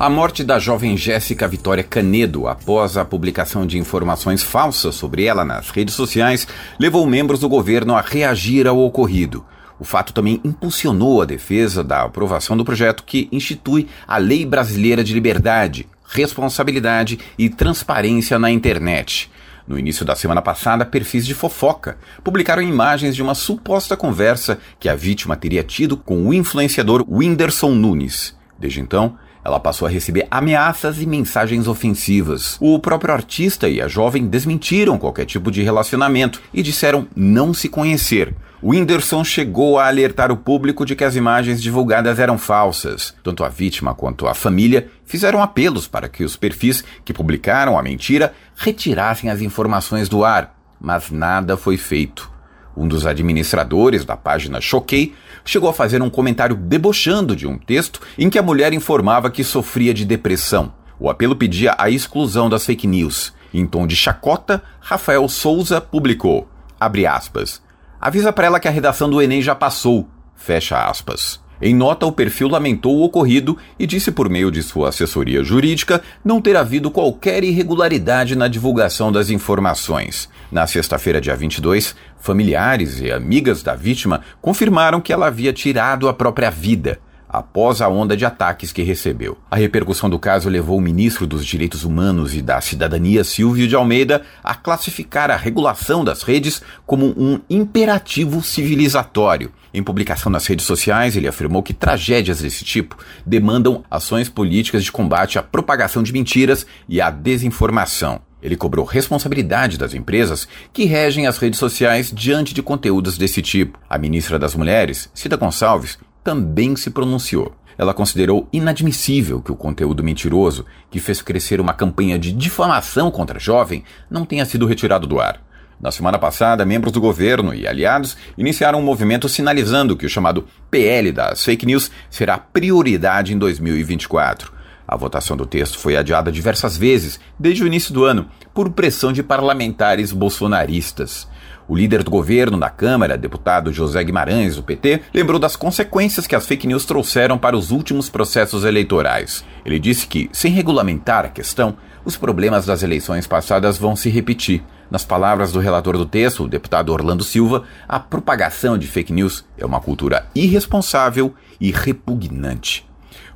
[0.00, 5.44] A morte da jovem Jéssica Vitória Canedo, após a publicação de informações falsas sobre ela
[5.44, 9.44] nas redes sociais, levou membros do governo a reagir ao ocorrido.
[9.78, 15.04] O fato também impulsionou a defesa da aprovação do projeto que institui a Lei Brasileira
[15.04, 19.30] de Liberdade, Responsabilidade e Transparência na Internet.
[19.68, 24.88] No início da semana passada, perfis de fofoca publicaram imagens de uma suposta conversa que
[24.88, 28.34] a vítima teria tido com o influenciador Whindersson Nunes.
[28.58, 32.56] Desde então, ela passou a receber ameaças e mensagens ofensivas.
[32.60, 37.68] O próprio artista e a jovem desmentiram qualquer tipo de relacionamento e disseram não se
[37.68, 38.34] conhecer.
[38.62, 43.14] Whindersson chegou a alertar o público de que as imagens divulgadas eram falsas.
[43.22, 47.82] Tanto a vítima quanto a família fizeram apelos para que os perfis que publicaram a
[47.82, 52.30] mentira retirassem as informações do ar, mas nada foi feito.
[52.76, 58.00] Um dos administradores da página Choquei chegou a fazer um comentário debochando de um texto
[58.18, 60.72] em que a mulher informava que sofria de depressão.
[60.98, 63.32] O apelo pedia a exclusão das fake news.
[63.52, 66.48] Em tom de chacota, Rafael Souza publicou,
[66.78, 67.62] abre aspas,
[68.00, 71.40] avisa para ela que a redação do Enem já passou, fecha aspas.
[71.60, 76.02] Em nota, o perfil lamentou o ocorrido e disse por meio de sua assessoria jurídica
[76.24, 80.28] não ter havido qualquer irregularidade na divulgação das informações.
[80.50, 86.14] Na sexta-feira, dia 22, familiares e amigas da vítima confirmaram que ela havia tirado a
[86.14, 86.98] própria vida
[87.30, 89.38] após a onda de ataques que recebeu.
[89.50, 93.76] A repercussão do caso levou o ministro dos Direitos Humanos e da Cidadania, Silvio de
[93.76, 99.52] Almeida, a classificar a regulação das redes como um imperativo civilizatório.
[99.72, 104.90] Em publicação nas redes sociais, ele afirmou que tragédias desse tipo demandam ações políticas de
[104.90, 108.20] combate à propagação de mentiras e à desinformação.
[108.42, 113.78] Ele cobrou responsabilidade das empresas que regem as redes sociais diante de conteúdos desse tipo.
[113.88, 117.54] A ministra das Mulheres, Cida Gonçalves, também se pronunciou.
[117.78, 123.38] Ela considerou inadmissível que o conteúdo mentiroso, que fez crescer uma campanha de difamação contra
[123.38, 125.42] a jovem, não tenha sido retirado do ar.
[125.80, 130.46] Na semana passada, membros do governo e aliados iniciaram um movimento sinalizando que o chamado
[130.70, 134.59] PL das fake news será prioridade em 2024.
[134.90, 139.12] A votação do texto foi adiada diversas vezes desde o início do ano por pressão
[139.12, 141.28] de parlamentares bolsonaristas.
[141.68, 146.34] O líder do governo na Câmara, deputado José Guimarães, do PT, lembrou das consequências que
[146.34, 149.44] as fake news trouxeram para os últimos processos eleitorais.
[149.64, 154.64] Ele disse que, sem regulamentar a questão, os problemas das eleições passadas vão se repetir.
[154.90, 159.44] Nas palavras do relator do texto, o deputado Orlando Silva, a propagação de fake news
[159.56, 162.89] é uma cultura irresponsável e repugnante.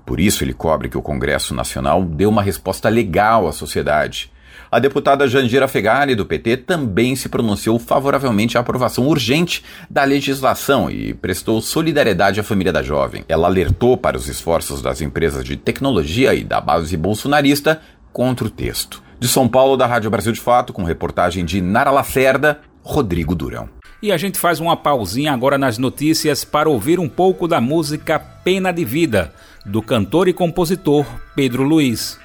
[0.04, 4.30] Por isso, ele cobre que o Congresso Nacional deu uma resposta legal à sociedade.
[4.70, 10.90] A deputada Jandira Fegali, do PT, também se pronunciou favoravelmente à aprovação urgente da legislação
[10.90, 13.24] e prestou solidariedade à família da jovem.
[13.28, 17.80] Ela alertou para os esforços das empresas de tecnologia e da base bolsonarista
[18.12, 19.02] contra o texto.
[19.18, 23.68] De São Paulo, da Rádio Brasil de Fato, com reportagem de Nara Lacerda, Rodrigo Durão.
[24.02, 28.18] E a gente faz uma pausinha agora nas notícias para ouvir um pouco da música
[28.18, 29.32] Pena de Vida,
[29.64, 32.18] do cantor e compositor Pedro Luiz.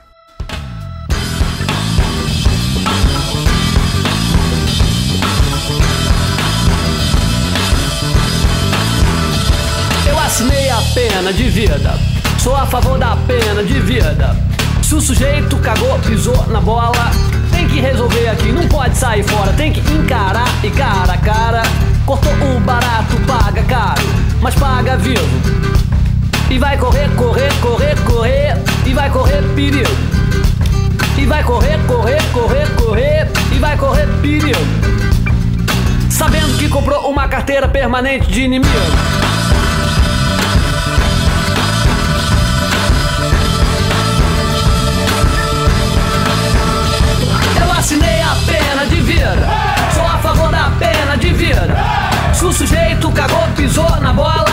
[10.08, 11.80] Eu assinei a pena de vida,
[12.40, 14.36] sou a favor da pena de vida.
[14.84, 17.12] Se o sujeito cagou, pisou na bola,
[17.52, 21.62] tem que resolver aqui, não pode sair fora, tem que encarar e cara a cara.
[22.06, 24.02] Cortou o barato, paga caro,
[24.42, 25.79] mas paga vivo.
[26.50, 29.92] E vai correr, correr, correr, correr, e vai correr perigo.
[31.18, 34.60] E vai correr, correr, correr, correr, e vai correr perigo.
[36.10, 39.20] Sabendo que comprou uma carteira permanente de inimigo.
[47.80, 49.36] assinei a pena de vida.
[49.94, 51.68] Sou a favor da pena de vida.
[52.34, 54.49] Se o sujeito cagou, pisou na bola,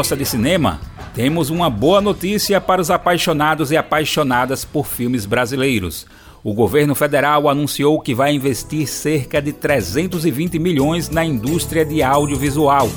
[0.00, 0.80] gosta de cinema?
[1.12, 6.06] Temos uma boa notícia para os apaixonados e apaixonadas por filmes brasileiros.
[6.42, 12.88] O governo federal anunciou que vai investir cerca de 320 milhões na indústria de audiovisual.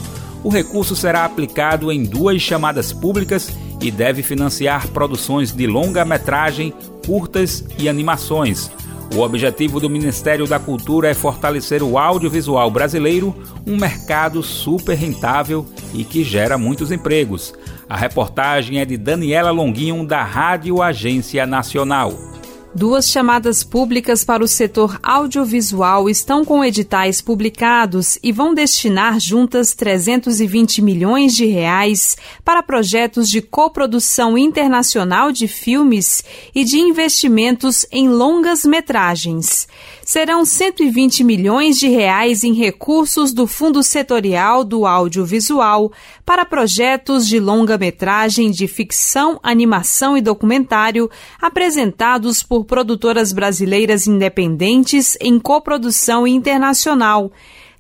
[0.46, 6.74] O recurso será aplicado em duas chamadas públicas e deve financiar produções de longa-metragem,
[7.06, 8.72] curtas e animações.
[9.16, 13.36] O objetivo do Ministério da Cultura é fortalecer o audiovisual brasileiro,
[13.66, 17.54] um mercado super rentável e que gera muitos empregos.
[17.88, 22.33] A reportagem é de Daniela Longuinho, da Rádio Agência Nacional.
[22.76, 29.76] Duas chamadas públicas para o setor audiovisual estão com editais publicados e vão destinar juntas
[29.76, 36.24] 320 milhões de reais para projetos de coprodução internacional de filmes
[36.56, 39.68] e de investimentos em longas metragens.
[40.04, 45.92] Serão 120 milhões de reais em recursos do Fundo Setorial do Audiovisual
[46.26, 51.10] para projetos de longa-metragem de ficção, animação e documentário
[51.42, 57.32] apresentados por produtoras brasileiras independentes em coprodução internacional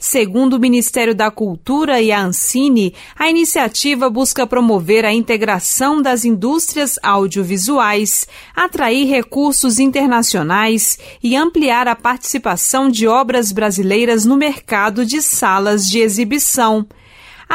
[0.05, 6.25] Segundo o Ministério da Cultura e a Ancine, a iniciativa busca promover a integração das
[6.25, 15.21] indústrias audiovisuais, atrair recursos internacionais e ampliar a participação de obras brasileiras no mercado de
[15.21, 16.85] salas de exibição.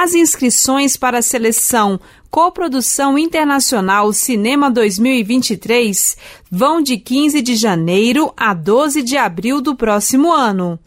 [0.00, 1.98] As inscrições para a seleção
[2.30, 6.16] Coprodução Internacional Cinema 2023
[6.48, 10.78] vão de 15 de janeiro a 12 de abril do próximo ano.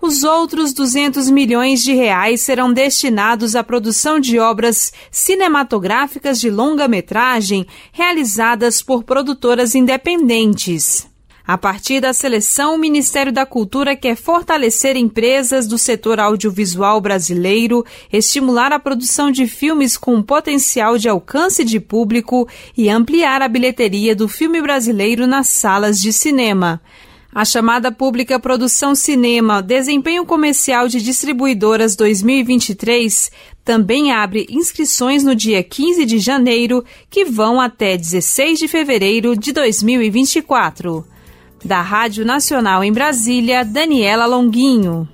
[0.00, 7.66] Os outros 200 milhões de reais serão destinados à produção de obras cinematográficas de longa-metragem
[7.90, 11.09] realizadas por produtoras independentes.
[11.50, 17.84] A partir da seleção, o Ministério da Cultura quer fortalecer empresas do setor audiovisual brasileiro,
[18.12, 24.14] estimular a produção de filmes com potencial de alcance de público e ampliar a bilheteria
[24.14, 26.80] do filme brasileiro nas salas de cinema.
[27.34, 33.28] A chamada pública Produção Cinema Desempenho Comercial de Distribuidoras 2023
[33.64, 39.52] também abre inscrições no dia 15 de janeiro, que vão até 16 de fevereiro de
[39.52, 41.09] 2024.
[41.64, 45.08] Da Rádio Nacional em Brasília, Daniela Longuinho.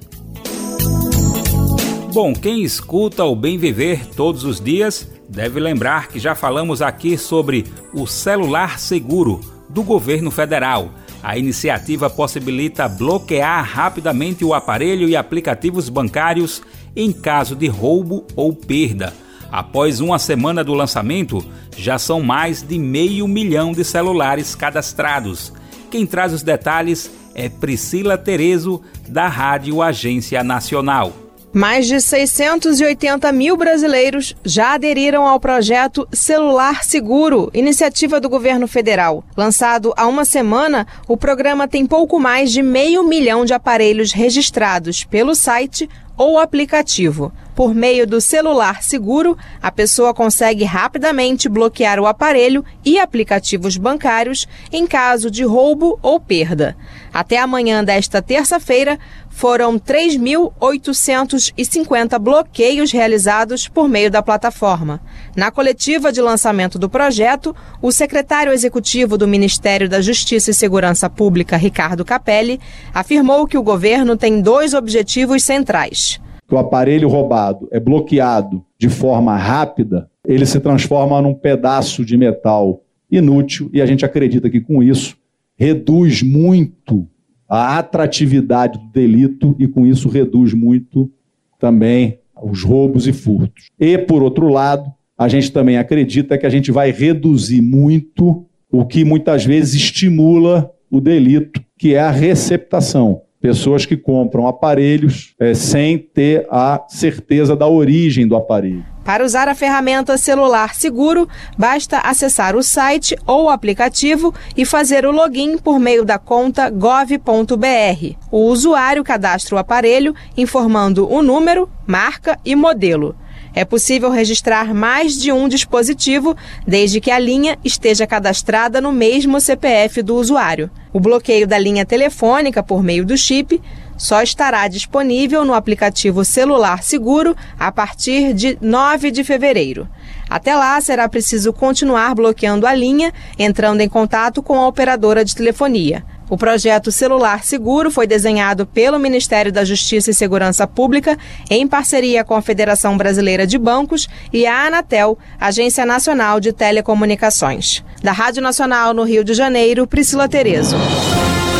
[2.12, 7.18] Bom, quem escuta o Bem Viver todos os dias deve lembrar que já falamos aqui
[7.18, 10.90] sobre o celular seguro do governo federal
[11.26, 16.62] a iniciativa possibilita bloquear rapidamente o aparelho e aplicativos bancários
[16.94, 19.12] em caso de roubo ou perda.
[19.50, 21.44] Após uma semana do lançamento,
[21.76, 25.52] já são mais de meio milhão de celulares cadastrados.
[25.90, 31.12] Quem traz os detalhes é Priscila Terezo, da Rádio Agência Nacional.
[31.52, 39.24] Mais de 680 mil brasileiros já aderiram ao projeto Celular Seguro, iniciativa do governo federal.
[39.34, 45.04] Lançado há uma semana, o programa tem pouco mais de meio milhão de aparelhos registrados
[45.04, 47.32] pelo site ou aplicativo.
[47.56, 54.46] Por meio do celular seguro, a pessoa consegue rapidamente bloquear o aparelho e aplicativos bancários
[54.70, 56.76] em caso de roubo ou perda.
[57.14, 58.98] Até amanhã desta terça-feira,
[59.30, 65.00] foram 3.850 bloqueios realizados por meio da plataforma.
[65.34, 71.08] Na coletiva de lançamento do projeto, o secretário executivo do Ministério da Justiça e Segurança
[71.08, 72.60] Pública, Ricardo Capelli,
[72.92, 76.20] afirmou que o governo tem dois objetivos centrais.
[76.50, 82.82] O aparelho roubado é bloqueado de forma rápida, ele se transforma num pedaço de metal
[83.10, 85.16] inútil e a gente acredita que com isso
[85.56, 87.08] reduz muito
[87.48, 91.10] a atratividade do delito e, com isso, reduz muito
[91.58, 93.70] também os roubos e furtos.
[93.78, 98.84] E, por outro lado, a gente também acredita que a gente vai reduzir muito o
[98.84, 105.54] que muitas vezes estimula o delito, que é a receptação pessoas que compram aparelhos é,
[105.54, 108.84] sem ter a certeza da origem do aparelho.
[109.04, 115.06] Para usar a ferramenta celular seguro, basta acessar o site ou o aplicativo e fazer
[115.06, 118.16] o login por meio da conta gov.br.
[118.32, 123.14] O usuário cadastra o aparelho informando o número, marca e modelo.
[123.56, 126.36] É possível registrar mais de um dispositivo,
[126.66, 130.70] desde que a linha esteja cadastrada no mesmo CPF do usuário.
[130.92, 133.58] O bloqueio da linha telefônica por meio do chip
[133.96, 139.88] só estará disponível no aplicativo Celular Seguro a partir de 9 de fevereiro.
[140.28, 145.34] Até lá, será preciso continuar bloqueando a linha, entrando em contato com a operadora de
[145.34, 146.04] telefonia.
[146.28, 151.16] O projeto Celular Seguro foi desenhado pelo Ministério da Justiça e Segurança Pública
[151.48, 157.84] em parceria com a Federação Brasileira de Bancos e a Anatel, Agência Nacional de Telecomunicações.
[158.02, 160.76] Da Rádio Nacional no Rio de Janeiro, Priscila Terezo.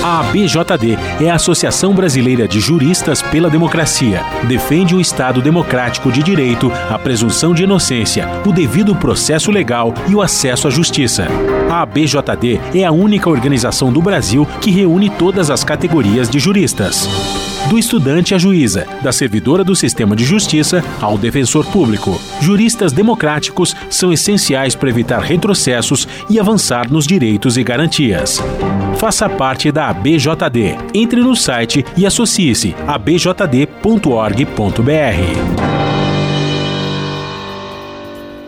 [0.09, 4.23] A ABJD é a Associação Brasileira de Juristas pela Democracia.
[4.47, 10.15] Defende o Estado democrático de direito, a presunção de inocência, o devido processo legal e
[10.15, 11.27] o acesso à justiça.
[11.69, 17.09] A ABJD é a única organização do Brasil que reúne todas as categorias de juristas
[17.69, 22.21] do estudante à juíza, da servidora do sistema de justiça ao defensor público.
[22.41, 28.41] Juristas democráticos são essenciais para evitar retrocessos e avançar nos direitos e garantias.
[28.99, 30.77] Faça parte da ABJD.
[30.95, 34.47] Entre no site e associe-se a abjd.org.br.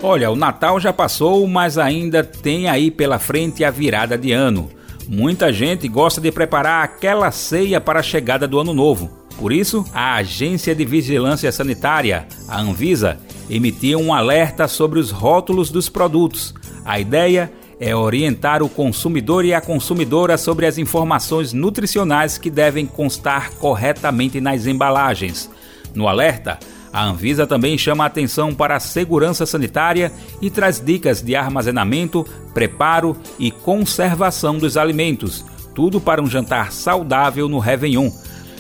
[0.00, 4.70] Olha, o Natal já passou, mas ainda tem aí pela frente a virada de ano.
[5.08, 9.10] Muita gente gosta de preparar aquela ceia para a chegada do ano novo.
[9.38, 15.70] Por isso, a Agência de Vigilância Sanitária, a Anvisa, emitiu um alerta sobre os rótulos
[15.70, 16.54] dos produtos.
[16.84, 17.50] A ideia
[17.80, 24.42] é orientar o consumidor e a consumidora sobre as informações nutricionais que devem constar corretamente
[24.42, 25.50] nas embalagens.
[25.94, 26.58] No alerta,
[26.98, 32.26] a Anvisa também chama a atenção para a segurança sanitária e traz dicas de armazenamento,
[32.52, 35.44] preparo e conservação dos alimentos,
[35.76, 38.10] tudo para um jantar saudável no Réveillon.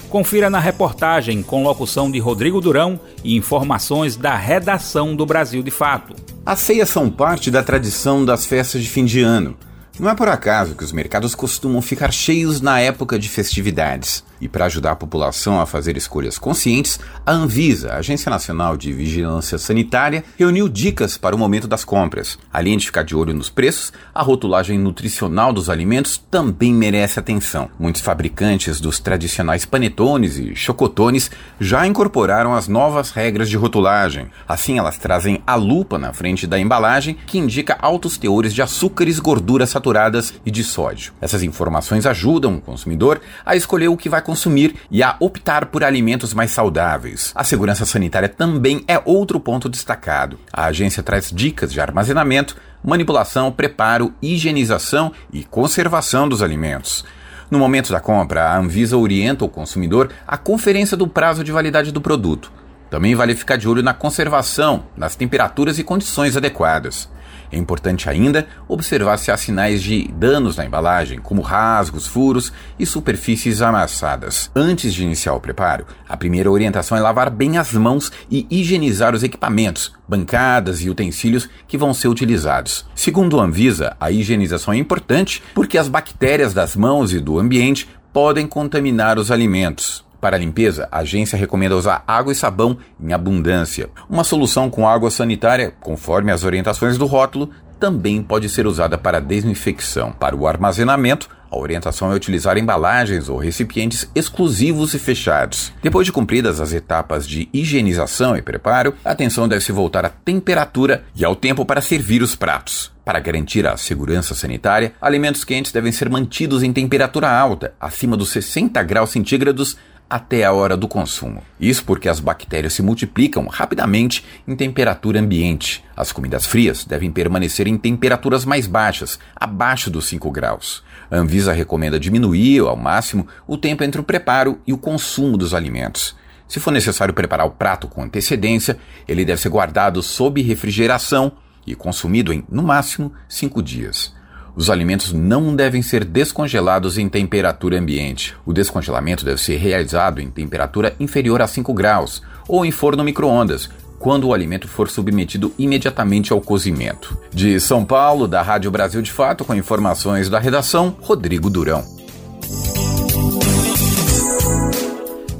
[0.08, 5.72] Confira na reportagem com locução de Rodrigo Durão e informações da redação do Brasil de
[5.72, 6.14] Fato.
[6.46, 9.56] As ceias são parte da tradição das festas de fim de ano.
[9.98, 14.22] Não é por acaso que os mercados costumam ficar cheios na época de festividades.
[14.40, 18.92] E para ajudar a população a fazer escolhas conscientes, a Anvisa, a Agência Nacional de
[18.92, 22.38] Vigilância Sanitária, reuniu dicas para o momento das compras.
[22.52, 27.70] Além de ficar de olho nos preços, a rotulagem nutricional dos alimentos também merece atenção.
[27.78, 31.30] Muitos fabricantes dos tradicionais panetones e chocotones
[31.60, 34.28] já incorporaram as novas regras de rotulagem.
[34.46, 39.18] Assim, elas trazem a lupa na frente da embalagem que indica altos teores de açúcares,
[39.18, 41.12] gorduras saturadas e de sódio.
[41.20, 45.82] Essas informações ajudam o consumidor a escolher o que vai consumir e a optar por
[45.82, 47.32] alimentos mais saudáveis.
[47.34, 50.38] A segurança sanitária também é outro ponto destacado.
[50.52, 52.54] A agência traz dicas de armazenamento,
[52.84, 57.06] manipulação, preparo, higienização e conservação dos alimentos.
[57.50, 61.90] No momento da compra, a Anvisa orienta o consumidor à conferência do prazo de validade
[61.90, 62.52] do produto.
[62.90, 67.08] Também vale ficar de olho na conservação, nas temperaturas e condições adequadas.
[67.50, 72.84] É importante ainda observar se há sinais de danos na embalagem, como rasgos, furos e
[72.84, 74.50] superfícies amassadas.
[74.54, 79.14] Antes de iniciar o preparo, a primeira orientação é lavar bem as mãos e higienizar
[79.14, 82.84] os equipamentos, bancadas e utensílios que vão ser utilizados.
[82.94, 87.88] Segundo a Anvisa, a higienização é importante porque as bactérias das mãos e do ambiente
[88.12, 90.07] podem contaminar os alimentos.
[90.20, 93.88] Para a limpeza, a agência recomenda usar água e sabão em abundância.
[94.10, 99.20] Uma solução com água sanitária, conforme as orientações do rótulo, também pode ser usada para
[99.20, 100.10] desinfecção.
[100.10, 105.72] Para o armazenamento, a orientação é utilizar embalagens ou recipientes exclusivos e fechados.
[105.82, 110.10] Depois de cumpridas as etapas de higienização e preparo, a atenção deve se voltar à
[110.10, 112.92] temperatura e ao tempo para servir os pratos.
[113.04, 118.28] Para garantir a segurança sanitária, alimentos quentes devem ser mantidos em temperatura alta, acima dos
[118.30, 119.78] 60 graus centígrados,
[120.08, 121.42] até a hora do consumo.
[121.60, 125.84] Isso porque as bactérias se multiplicam rapidamente em temperatura ambiente.
[125.96, 130.82] As comidas frias devem permanecer em temperaturas mais baixas, abaixo dos 5 graus.
[131.10, 135.52] A Anvisa recomenda diminuir ao máximo o tempo entre o preparo e o consumo dos
[135.52, 136.16] alimentos.
[136.48, 141.32] Se for necessário preparar o prato com antecedência, ele deve ser guardado sob refrigeração
[141.66, 144.16] e consumido em, no máximo, 5 dias.
[144.58, 148.34] Os alimentos não devem ser descongelados em temperatura ambiente.
[148.44, 153.70] O descongelamento deve ser realizado em temperatura inferior a 5 graus ou em forno micro-ondas,
[154.00, 157.16] quando o alimento for submetido imediatamente ao cozimento.
[157.32, 161.84] De São Paulo, da Rádio Brasil de Fato, com informações da redação, Rodrigo Durão.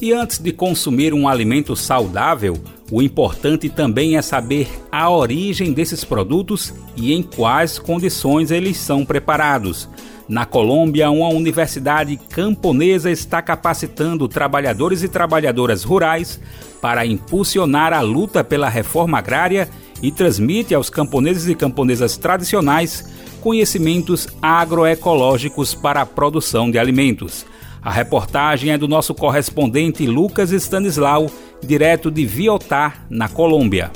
[0.00, 2.56] E antes de consumir um alimento saudável,
[2.90, 9.04] o importante também é saber a origem desses produtos e em quais condições eles são
[9.04, 9.88] preparados.
[10.26, 16.40] Na Colômbia, uma universidade camponesa está capacitando trabalhadores e trabalhadoras rurais
[16.82, 19.68] para impulsionar a luta pela reforma agrária
[20.02, 23.06] e transmite aos camponeses e camponesas tradicionais
[23.40, 27.46] conhecimentos agroecológicos para a produção de alimentos.
[27.82, 31.30] A reportagem é do nosso correspondente Lucas Stanislau
[31.62, 33.90] direto de Viotá, na Colômbia.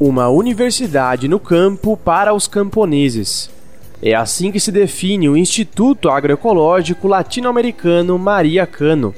[0.00, 3.50] Uma universidade no campo para os camponeses.
[4.02, 9.14] É assim que se define o Instituto Agroecológico Latino-Americano Maria Cano.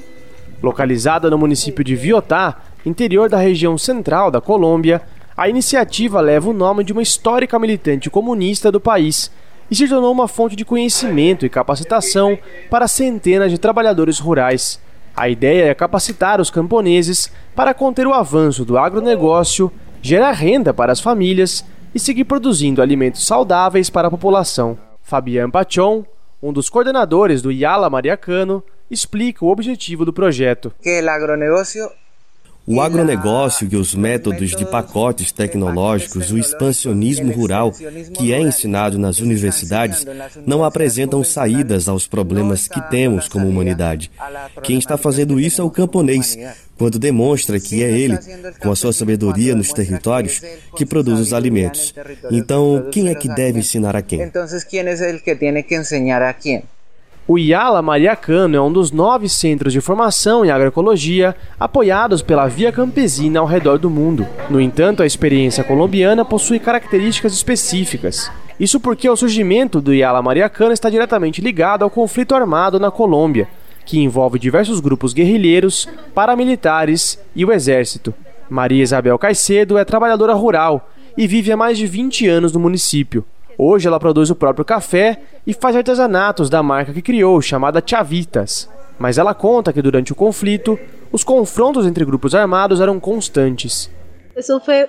[0.61, 5.01] Localizada no município de Viotá, interior da região central da Colômbia,
[5.35, 9.31] a iniciativa leva o nome de uma histórica militante comunista do país
[9.69, 12.37] e se tornou uma fonte de conhecimento e capacitação
[12.69, 14.79] para centenas de trabalhadores rurais.
[15.17, 20.91] A ideia é capacitar os camponeses para conter o avanço do agronegócio, gerar renda para
[20.91, 21.65] as famílias
[21.95, 24.77] e seguir produzindo alimentos saudáveis para a população.
[25.01, 26.05] Fabian Pachon,
[26.39, 30.71] um dos coordenadores do Yala Mariacano, explica o objetivo do projeto.
[30.83, 31.89] Que o agronegócio
[32.67, 37.71] o agronegócio e os métodos de pacotes tecnológicos, o expansionismo rural
[38.17, 40.05] que é ensinado nas universidades,
[40.45, 44.11] não apresentam saídas aos problemas que temos como humanidade.
[44.63, 46.37] Quem está fazendo isso é o camponês,
[46.77, 48.19] quando demonstra que é ele,
[48.59, 50.41] com a sua sabedoria nos territórios,
[50.75, 51.93] que produz os alimentos.
[52.29, 54.21] Então, quem é que deve ensinar a quem?
[54.21, 56.63] Então, quem é que tem que ensinar a quem?
[57.29, 62.71] O IALA Mariacano é um dos nove centros de formação em agroecologia apoiados pela Via
[62.71, 64.25] Campesina ao redor do mundo.
[64.49, 68.31] No entanto, a experiência colombiana possui características específicas.
[68.57, 73.49] Isso porque o surgimento do IALA Mariacano está diretamente ligado ao conflito armado na Colômbia,
[73.85, 78.13] que envolve diversos grupos guerrilheiros, paramilitares e o exército.
[78.49, 83.25] Maria Isabel Caicedo é trabalhadora rural e vive há mais de 20 anos no município.
[83.57, 88.69] Hoje ela produz o próprio café e faz artesanatos da marca que criou, chamada Chavitas.
[88.99, 90.77] Mas ela conta que durante o conflito,
[91.11, 93.89] os confrontos entre grupos armados eram constantes.
[94.35, 94.87] Isso foi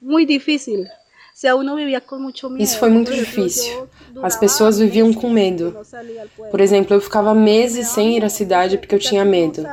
[0.00, 0.84] muito difícil.
[2.58, 3.88] Isso foi muito difícil.
[4.22, 5.76] As pessoas viviam com medo.
[6.50, 9.66] Por exemplo, eu ficava meses sem ir à cidade porque eu tinha medo.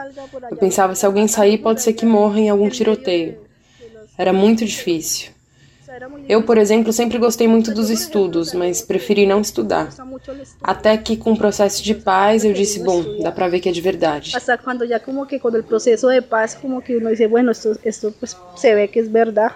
[0.49, 3.37] Eu pensava: se alguém sair, pode ser que morra em algum tiroteio.
[4.17, 5.31] Era muito difícil.
[6.27, 9.89] Eu, por exemplo, sempre gostei muito dos estudos, mas preferi não estudar.
[10.63, 13.71] Até que com o processo de paz eu disse, bom, dá para ver que é
[13.71, 14.31] de verdade.
[14.35, 17.51] Hasta quando já como que com o processo de paz como que uno dice, bueno,
[17.51, 19.51] esto, esto pues, se ve que es verdad.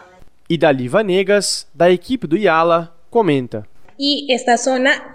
[0.49, 3.65] E Dali Vanegas, da equipe do Yala, comenta.
[3.97, 5.13] E esta zona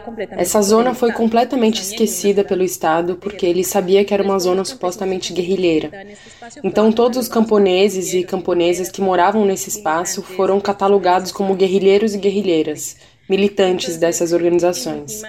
[0.00, 4.64] completamente Essa zona foi completamente esquecida pelo Estado porque ele sabia que era uma zona
[4.64, 5.90] supostamente guerrilheira.
[6.62, 12.18] Então todos os camponeses e camponesas que moravam nesse espaço foram catalogados como guerrilheiros e
[12.18, 12.96] guerrilheiras,
[13.28, 15.22] militantes dessas organizações.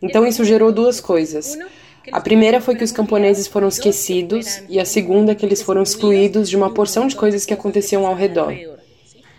[0.00, 1.58] Então isso gerou duas coisas.
[2.12, 6.48] A primeira foi que os camponeses foram esquecidos e a segunda que eles foram excluídos
[6.48, 8.54] de uma porção de coisas que aconteciam ao redor.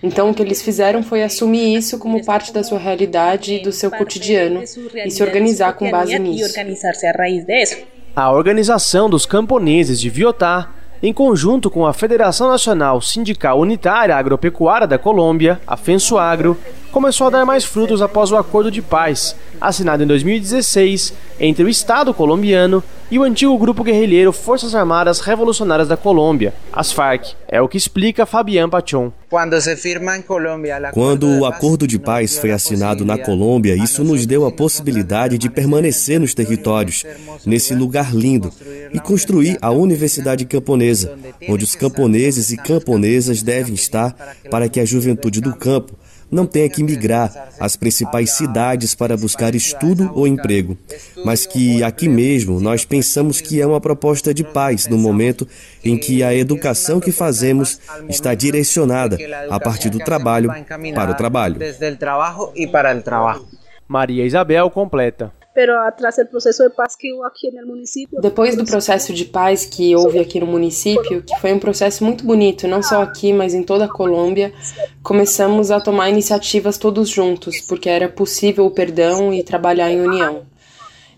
[0.03, 3.71] Então, o que eles fizeram foi assumir isso como parte da sua realidade e do
[3.71, 4.63] seu cotidiano
[5.05, 6.53] e se organizar com base nisso.
[8.15, 10.69] A organização dos camponeses de Viotá
[11.03, 16.55] em conjunto com a Federação Nacional Sindical Unitária Agropecuária da Colômbia, a FENSUAGRO,
[16.91, 21.69] começou a dar mais frutos após o acordo de paz, assinado em 2016 entre o
[21.69, 27.35] Estado colombiano e o antigo grupo guerrilheiro Forças Armadas Revolucionárias da Colômbia, as FARC.
[27.47, 29.11] É o que explica Fabián Pachon.
[30.93, 35.49] Quando o acordo de paz foi assinado na Colômbia, isso nos deu a possibilidade de
[35.49, 37.03] permanecer nos territórios,
[37.45, 38.51] nesse lugar lindo,
[38.93, 41.17] e construir a Universidade Camponesa,
[41.49, 44.15] onde os camponeses e camponesas devem estar
[44.49, 45.97] para que a juventude do campo
[46.31, 50.77] não tenha que migrar às principais cidades para buscar estudo ou emprego,
[51.25, 55.47] mas que aqui mesmo nós pensamos que é uma proposta de paz no momento
[55.83, 59.17] em que a educação que fazemos está direcionada
[59.49, 60.49] a partir do trabalho
[60.95, 61.59] para o trabalho.
[63.87, 65.33] Maria Isabel completa
[68.21, 72.25] depois do processo de paz que houve aqui no município, que foi um processo muito
[72.25, 74.53] bonito, não só aqui, mas em toda a Colômbia,
[75.03, 80.45] começamos a tomar iniciativas todos juntos, porque era possível o perdão e trabalhar em união.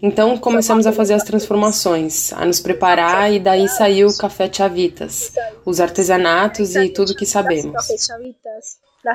[0.02, 5.32] Então começamos a fazer as transformações, a nos preparar e daí saiu o Café Chavitas,
[5.64, 7.74] os artesanatos e tudo que sabemos.
[7.76, 7.88] As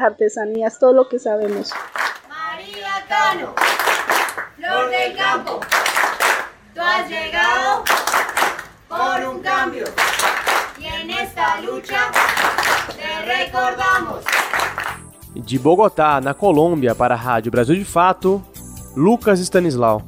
[0.03, 1.71] artesanias, todo o que sabemos.
[2.27, 3.55] Maria Cano.
[4.69, 5.61] Flor del campo,
[6.75, 7.85] tú has llegado
[8.87, 9.85] por un cambio
[10.79, 12.11] y en esta lucha
[12.95, 14.25] te recordamos.
[15.35, 18.43] De Bogotá, na Colômbia, para a Rádio Brasil de Fato,
[18.95, 20.03] Lucas Stanislau.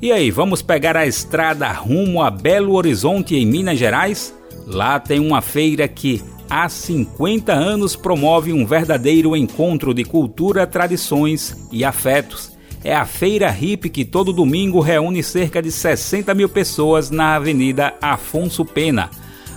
[0.00, 4.34] E aí, vamos pegar a estrada rumo a Belo Horizonte, em Minas Gerais?
[4.66, 11.56] Lá tem uma feira que há 50 anos promove um verdadeiro encontro de cultura, tradições
[11.70, 12.50] e afetos.
[12.82, 17.94] É a Feira Hip que todo domingo reúne cerca de 60 mil pessoas na Avenida
[18.02, 19.10] Afonso Pena.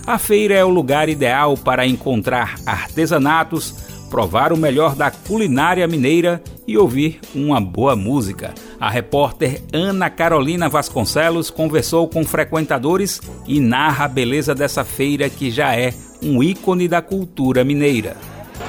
[0.06, 3.74] A feira é o lugar ideal para encontrar artesanatos,
[4.10, 8.52] provar o melhor da culinária mineira e ouvir uma boa música.
[8.78, 15.50] A repórter Ana Carolina Vasconcelos conversou com frequentadores e narra a beleza dessa feira que
[15.50, 15.94] já é
[16.24, 18.16] um ícone da cultura mineira.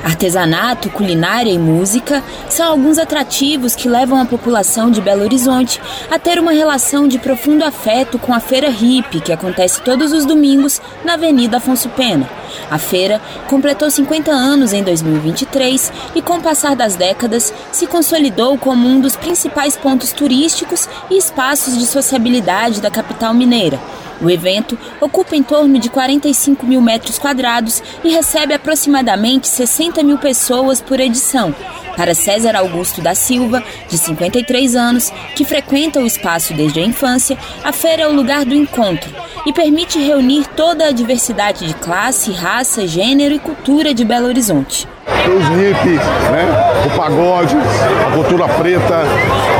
[0.04, 5.82] Artesanato, culinária e música são alguns atrativos que levam a população de Belo Horizonte
[6.12, 10.26] a ter uma relação de profundo afeto com a Feira Hip, que acontece todos os
[10.26, 12.30] domingos na Avenida Afonso Pena.
[12.70, 18.58] A feira completou 50 anos em 2023 e, com o passar das décadas, se consolidou
[18.58, 23.80] como um dos principais pontos turísticos e espaços de sociabilidade da capital mineira.
[24.22, 30.18] O evento ocupa em torno de 45 mil metros quadrados e recebe aproximadamente 60 mil
[30.18, 31.54] pessoas por edição.
[31.96, 37.38] Para César Augusto da Silva, de 53 anos, que frequenta o espaço desde a infância,
[37.64, 39.10] a feira é o lugar do encontro
[39.46, 44.88] e permite reunir toda a diversidade de classe, raça, gênero e cultura de Belo Horizonte.
[45.08, 46.02] Os hippies,
[46.32, 46.48] né?
[46.86, 49.04] o pagode, a cultura preta,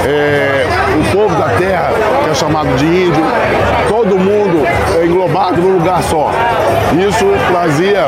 [0.06, 0.66] é,
[1.00, 1.92] o povo da terra,
[2.36, 3.24] é chamado de índio,
[3.88, 4.68] todo mundo
[5.00, 6.30] é englobado num lugar só.
[7.08, 8.06] Isso trazia,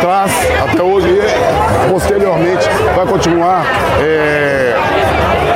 [0.00, 0.32] traz
[0.68, 3.64] até hoje e posteriormente vai continuar
[4.00, 4.74] é,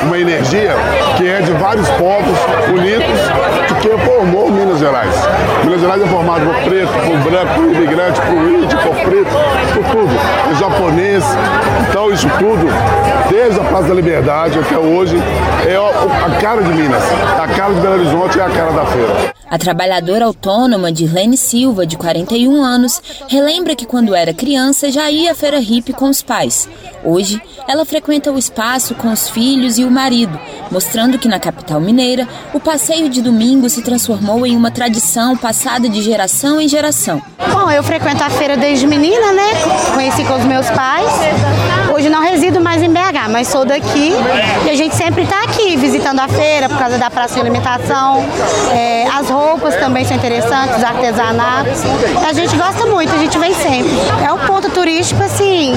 [0.05, 0.73] uma energia
[1.17, 3.19] que é de vários povos unidos
[3.81, 5.15] que formou Minas Gerais.
[5.93, 9.31] Gerais é formado por preto, por branco, por imigrante, por índio, por preto,
[9.75, 10.49] por tudo.
[10.49, 11.25] Por japonês.
[11.89, 12.67] Então isso tudo,
[13.29, 15.17] desde a Praça da Liberdade até hoje,
[15.67, 17.03] é a cara de Minas.
[17.39, 19.35] A cara de Belo Horizonte é a cara da feira.
[19.53, 25.33] A trabalhadora autônoma Dirlene Silva, de 41 anos, relembra que quando era criança já ia
[25.33, 26.67] à feira hippie com os pais.
[27.05, 27.39] Hoje,
[27.69, 30.41] ela frequenta o espaço com os filhos e o marido,
[30.71, 35.87] mostrando que na capital mineira, o passeio de domingo se transformou em uma tradição passada
[35.87, 37.21] de geração em geração.
[37.53, 39.51] Bom, eu frequento a feira desde menina, né?
[39.93, 41.11] Conheci com os meus pais.
[41.95, 44.13] Hoje não resido mais em BH, mas sou daqui
[44.65, 48.25] e a gente sempre está aqui visitando a feira por causa da praça de alimentação,
[48.73, 51.81] é, as roupas roupas também são interessantes, os artesanatos.
[52.29, 53.93] A gente gosta muito, a gente vem sempre.
[54.25, 55.73] É um ponto turístico assim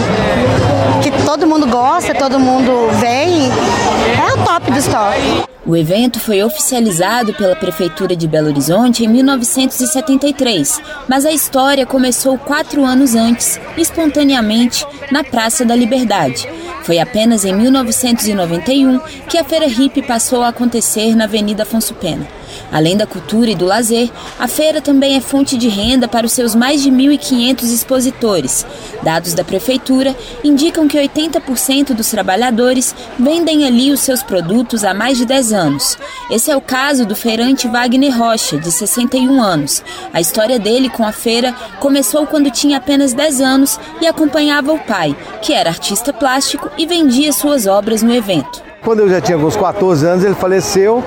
[1.02, 3.48] que todo mundo gosta, todo mundo vem.
[3.48, 5.46] É o top dos top.
[5.66, 12.38] O evento foi oficializado pela Prefeitura de Belo Horizonte em 1973, mas a história começou
[12.38, 16.48] quatro anos antes, espontaneamente, na Praça da Liberdade.
[16.84, 22.28] Foi apenas em 1991 que a Feira Hippie passou a acontecer na Avenida Afonso Pena.
[22.72, 26.32] Além da cultura e do lazer, a feira também é fonte de renda para os
[26.32, 28.66] seus mais de 1.500 expositores.
[29.04, 35.18] Dados da prefeitura indicam que 80% dos trabalhadores vendem ali os seus produtos há mais
[35.18, 35.98] de 10 anos.
[36.30, 39.84] Esse é o caso do feirante Wagner Rocha, de 61 anos.
[40.14, 44.80] A história dele com a feira começou quando tinha apenas 10 anos e acompanhava o
[44.80, 48.64] pai, que era artista plástico e vendia suas obras no evento.
[48.84, 51.04] Quando eu já tinha uns 14 anos, ele faleceu.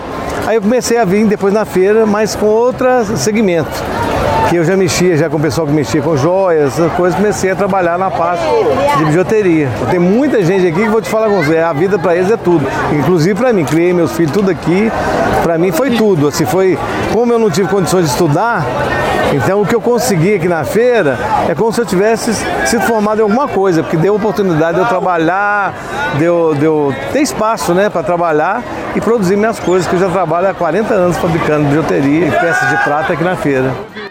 [0.49, 2.89] Aí eu comecei a vir depois na feira, mas com outro
[3.19, 3.69] segmento.
[4.49, 7.51] Que eu já mexia já com o pessoal que mexia com joias, essas coisas, comecei
[7.51, 8.43] a trabalhar na parte
[8.97, 9.69] de bijuteria.
[9.91, 12.37] Tem muita gente aqui que vou te falar com você, a vida para eles é
[12.37, 12.67] tudo.
[12.93, 14.91] Inclusive para mim, criei meus filhos tudo aqui,
[15.43, 16.29] para mim foi tudo.
[16.29, 16.79] Assim, foi,
[17.13, 18.65] como eu não tive condições de estudar,
[19.35, 22.33] então o que eu consegui aqui na feira é como se eu tivesse
[22.65, 25.75] sido formado em alguma coisa, porque deu oportunidade de eu trabalhar,
[26.19, 28.63] deu, deu ter espaço né, para trabalhar
[28.97, 32.69] e produzir minhas coisas, que eu já trabalho há 40 anos fabricando bijuteria e peças
[32.71, 34.08] de prata aqui na feira.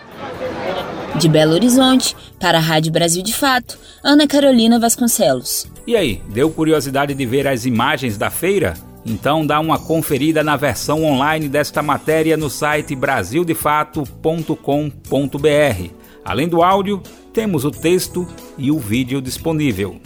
[1.20, 5.66] De Belo Horizonte, para a Rádio Brasil de Fato, Ana Carolina Vasconcelos.
[5.88, 8.76] E aí, deu curiosidade de ver as imagens da feira?
[9.04, 15.92] Então dá uma conferida na versão online desta matéria no site brasildefato.com.br.
[16.24, 17.02] Além do áudio,
[17.34, 20.00] temos o texto e o vídeo disponível.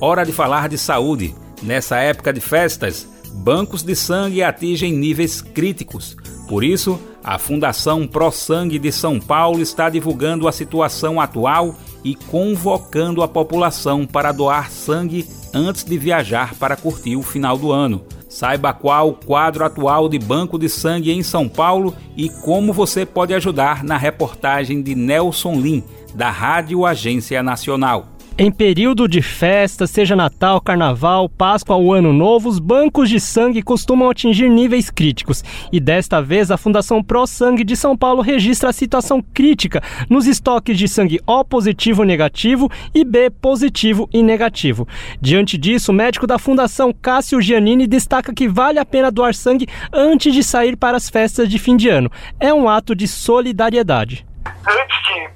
[0.00, 1.34] Hora de falar de saúde.
[1.62, 6.16] Nessa época de festas, bancos de sangue atingem níveis críticos.
[6.48, 11.74] Por isso, a Fundação Pro Sangue de São Paulo está divulgando a situação atual
[12.04, 17.72] e convocando a população para doar sangue antes de viajar para curtir o final do
[17.72, 18.04] ano.
[18.28, 23.06] Saiba qual o quadro atual de banco de sangue em São Paulo e como você
[23.06, 25.84] pode ajudar na reportagem de Nelson Lim,
[26.14, 28.13] da Rádio Agência Nacional.
[28.36, 33.62] Em período de festa, seja Natal, Carnaval, Páscoa ou Ano Novo, os bancos de sangue
[33.62, 35.44] costumam atingir níveis críticos.
[35.70, 39.80] E desta vez, a Fundação Pro Sangue de São Paulo registra a situação crítica
[40.10, 44.88] nos estoques de sangue O positivo negativo e B positivo e negativo.
[45.20, 49.68] Diante disso, o médico da Fundação Cássio Giannini destaca que vale a pena doar sangue
[49.92, 52.10] antes de sair para as festas de fim de ano.
[52.40, 54.26] É um ato de solidariedade.
[54.66, 55.33] Antes de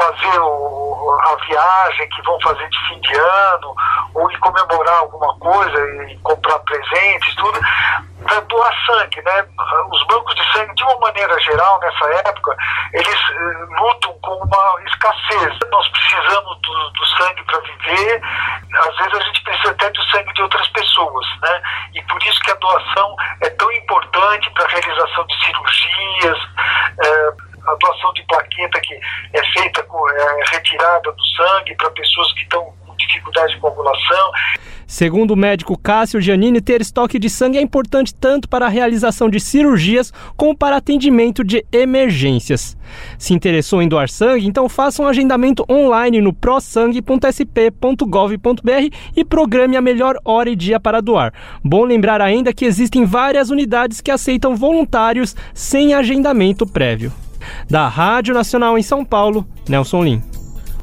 [0.00, 3.74] fazer o, a viagem que vão fazer de fim de ano,
[4.14, 5.78] ou em comemorar alguma coisa
[6.08, 7.60] e comprar presentes, tudo,
[8.24, 9.44] para doar sangue, né?
[9.90, 12.56] Os bancos de sangue, de uma maneira geral, nessa época,
[12.94, 15.58] eles uh, lutam com uma escassez.
[15.70, 18.22] Nós precisamos do, do sangue para viver,
[18.74, 21.62] às vezes a gente precisa até do sangue de outras pessoas, né?
[21.94, 27.49] E por isso que a doação é tão importante para a realização de cirurgias, uh,
[27.66, 32.42] a doação de plaqueta que é feita com é, retirada do sangue para pessoas que
[32.42, 34.32] estão com dificuldade de coagulação.
[34.90, 39.30] Segundo o médico Cássio Giannini, ter estoque de sangue é importante tanto para a realização
[39.30, 42.76] de cirurgias como para atendimento de emergências.
[43.16, 49.80] Se interessou em doar sangue, então faça um agendamento online no prosangue.sp.gov.br e programe a
[49.80, 51.32] melhor hora e dia para doar.
[51.62, 57.12] Bom lembrar ainda que existem várias unidades que aceitam voluntários sem agendamento prévio.
[57.68, 60.22] Da Rádio Nacional em São Paulo, Nelson Lim.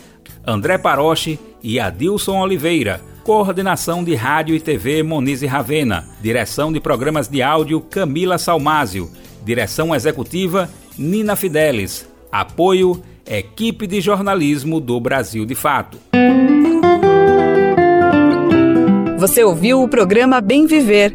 [0.46, 3.00] André Paroche e Adilson Oliveira.
[3.24, 6.06] Coordenação de Rádio e TV Monize Ravena.
[6.20, 9.10] Direção de programas de áudio Camila Salmásio.
[9.42, 10.68] Direção executiva
[10.98, 12.06] Nina Fidelis.
[12.30, 15.96] Apoio equipe de jornalismo do Brasil de Fato.
[19.20, 21.14] Você ouviu o programa Bem Viver,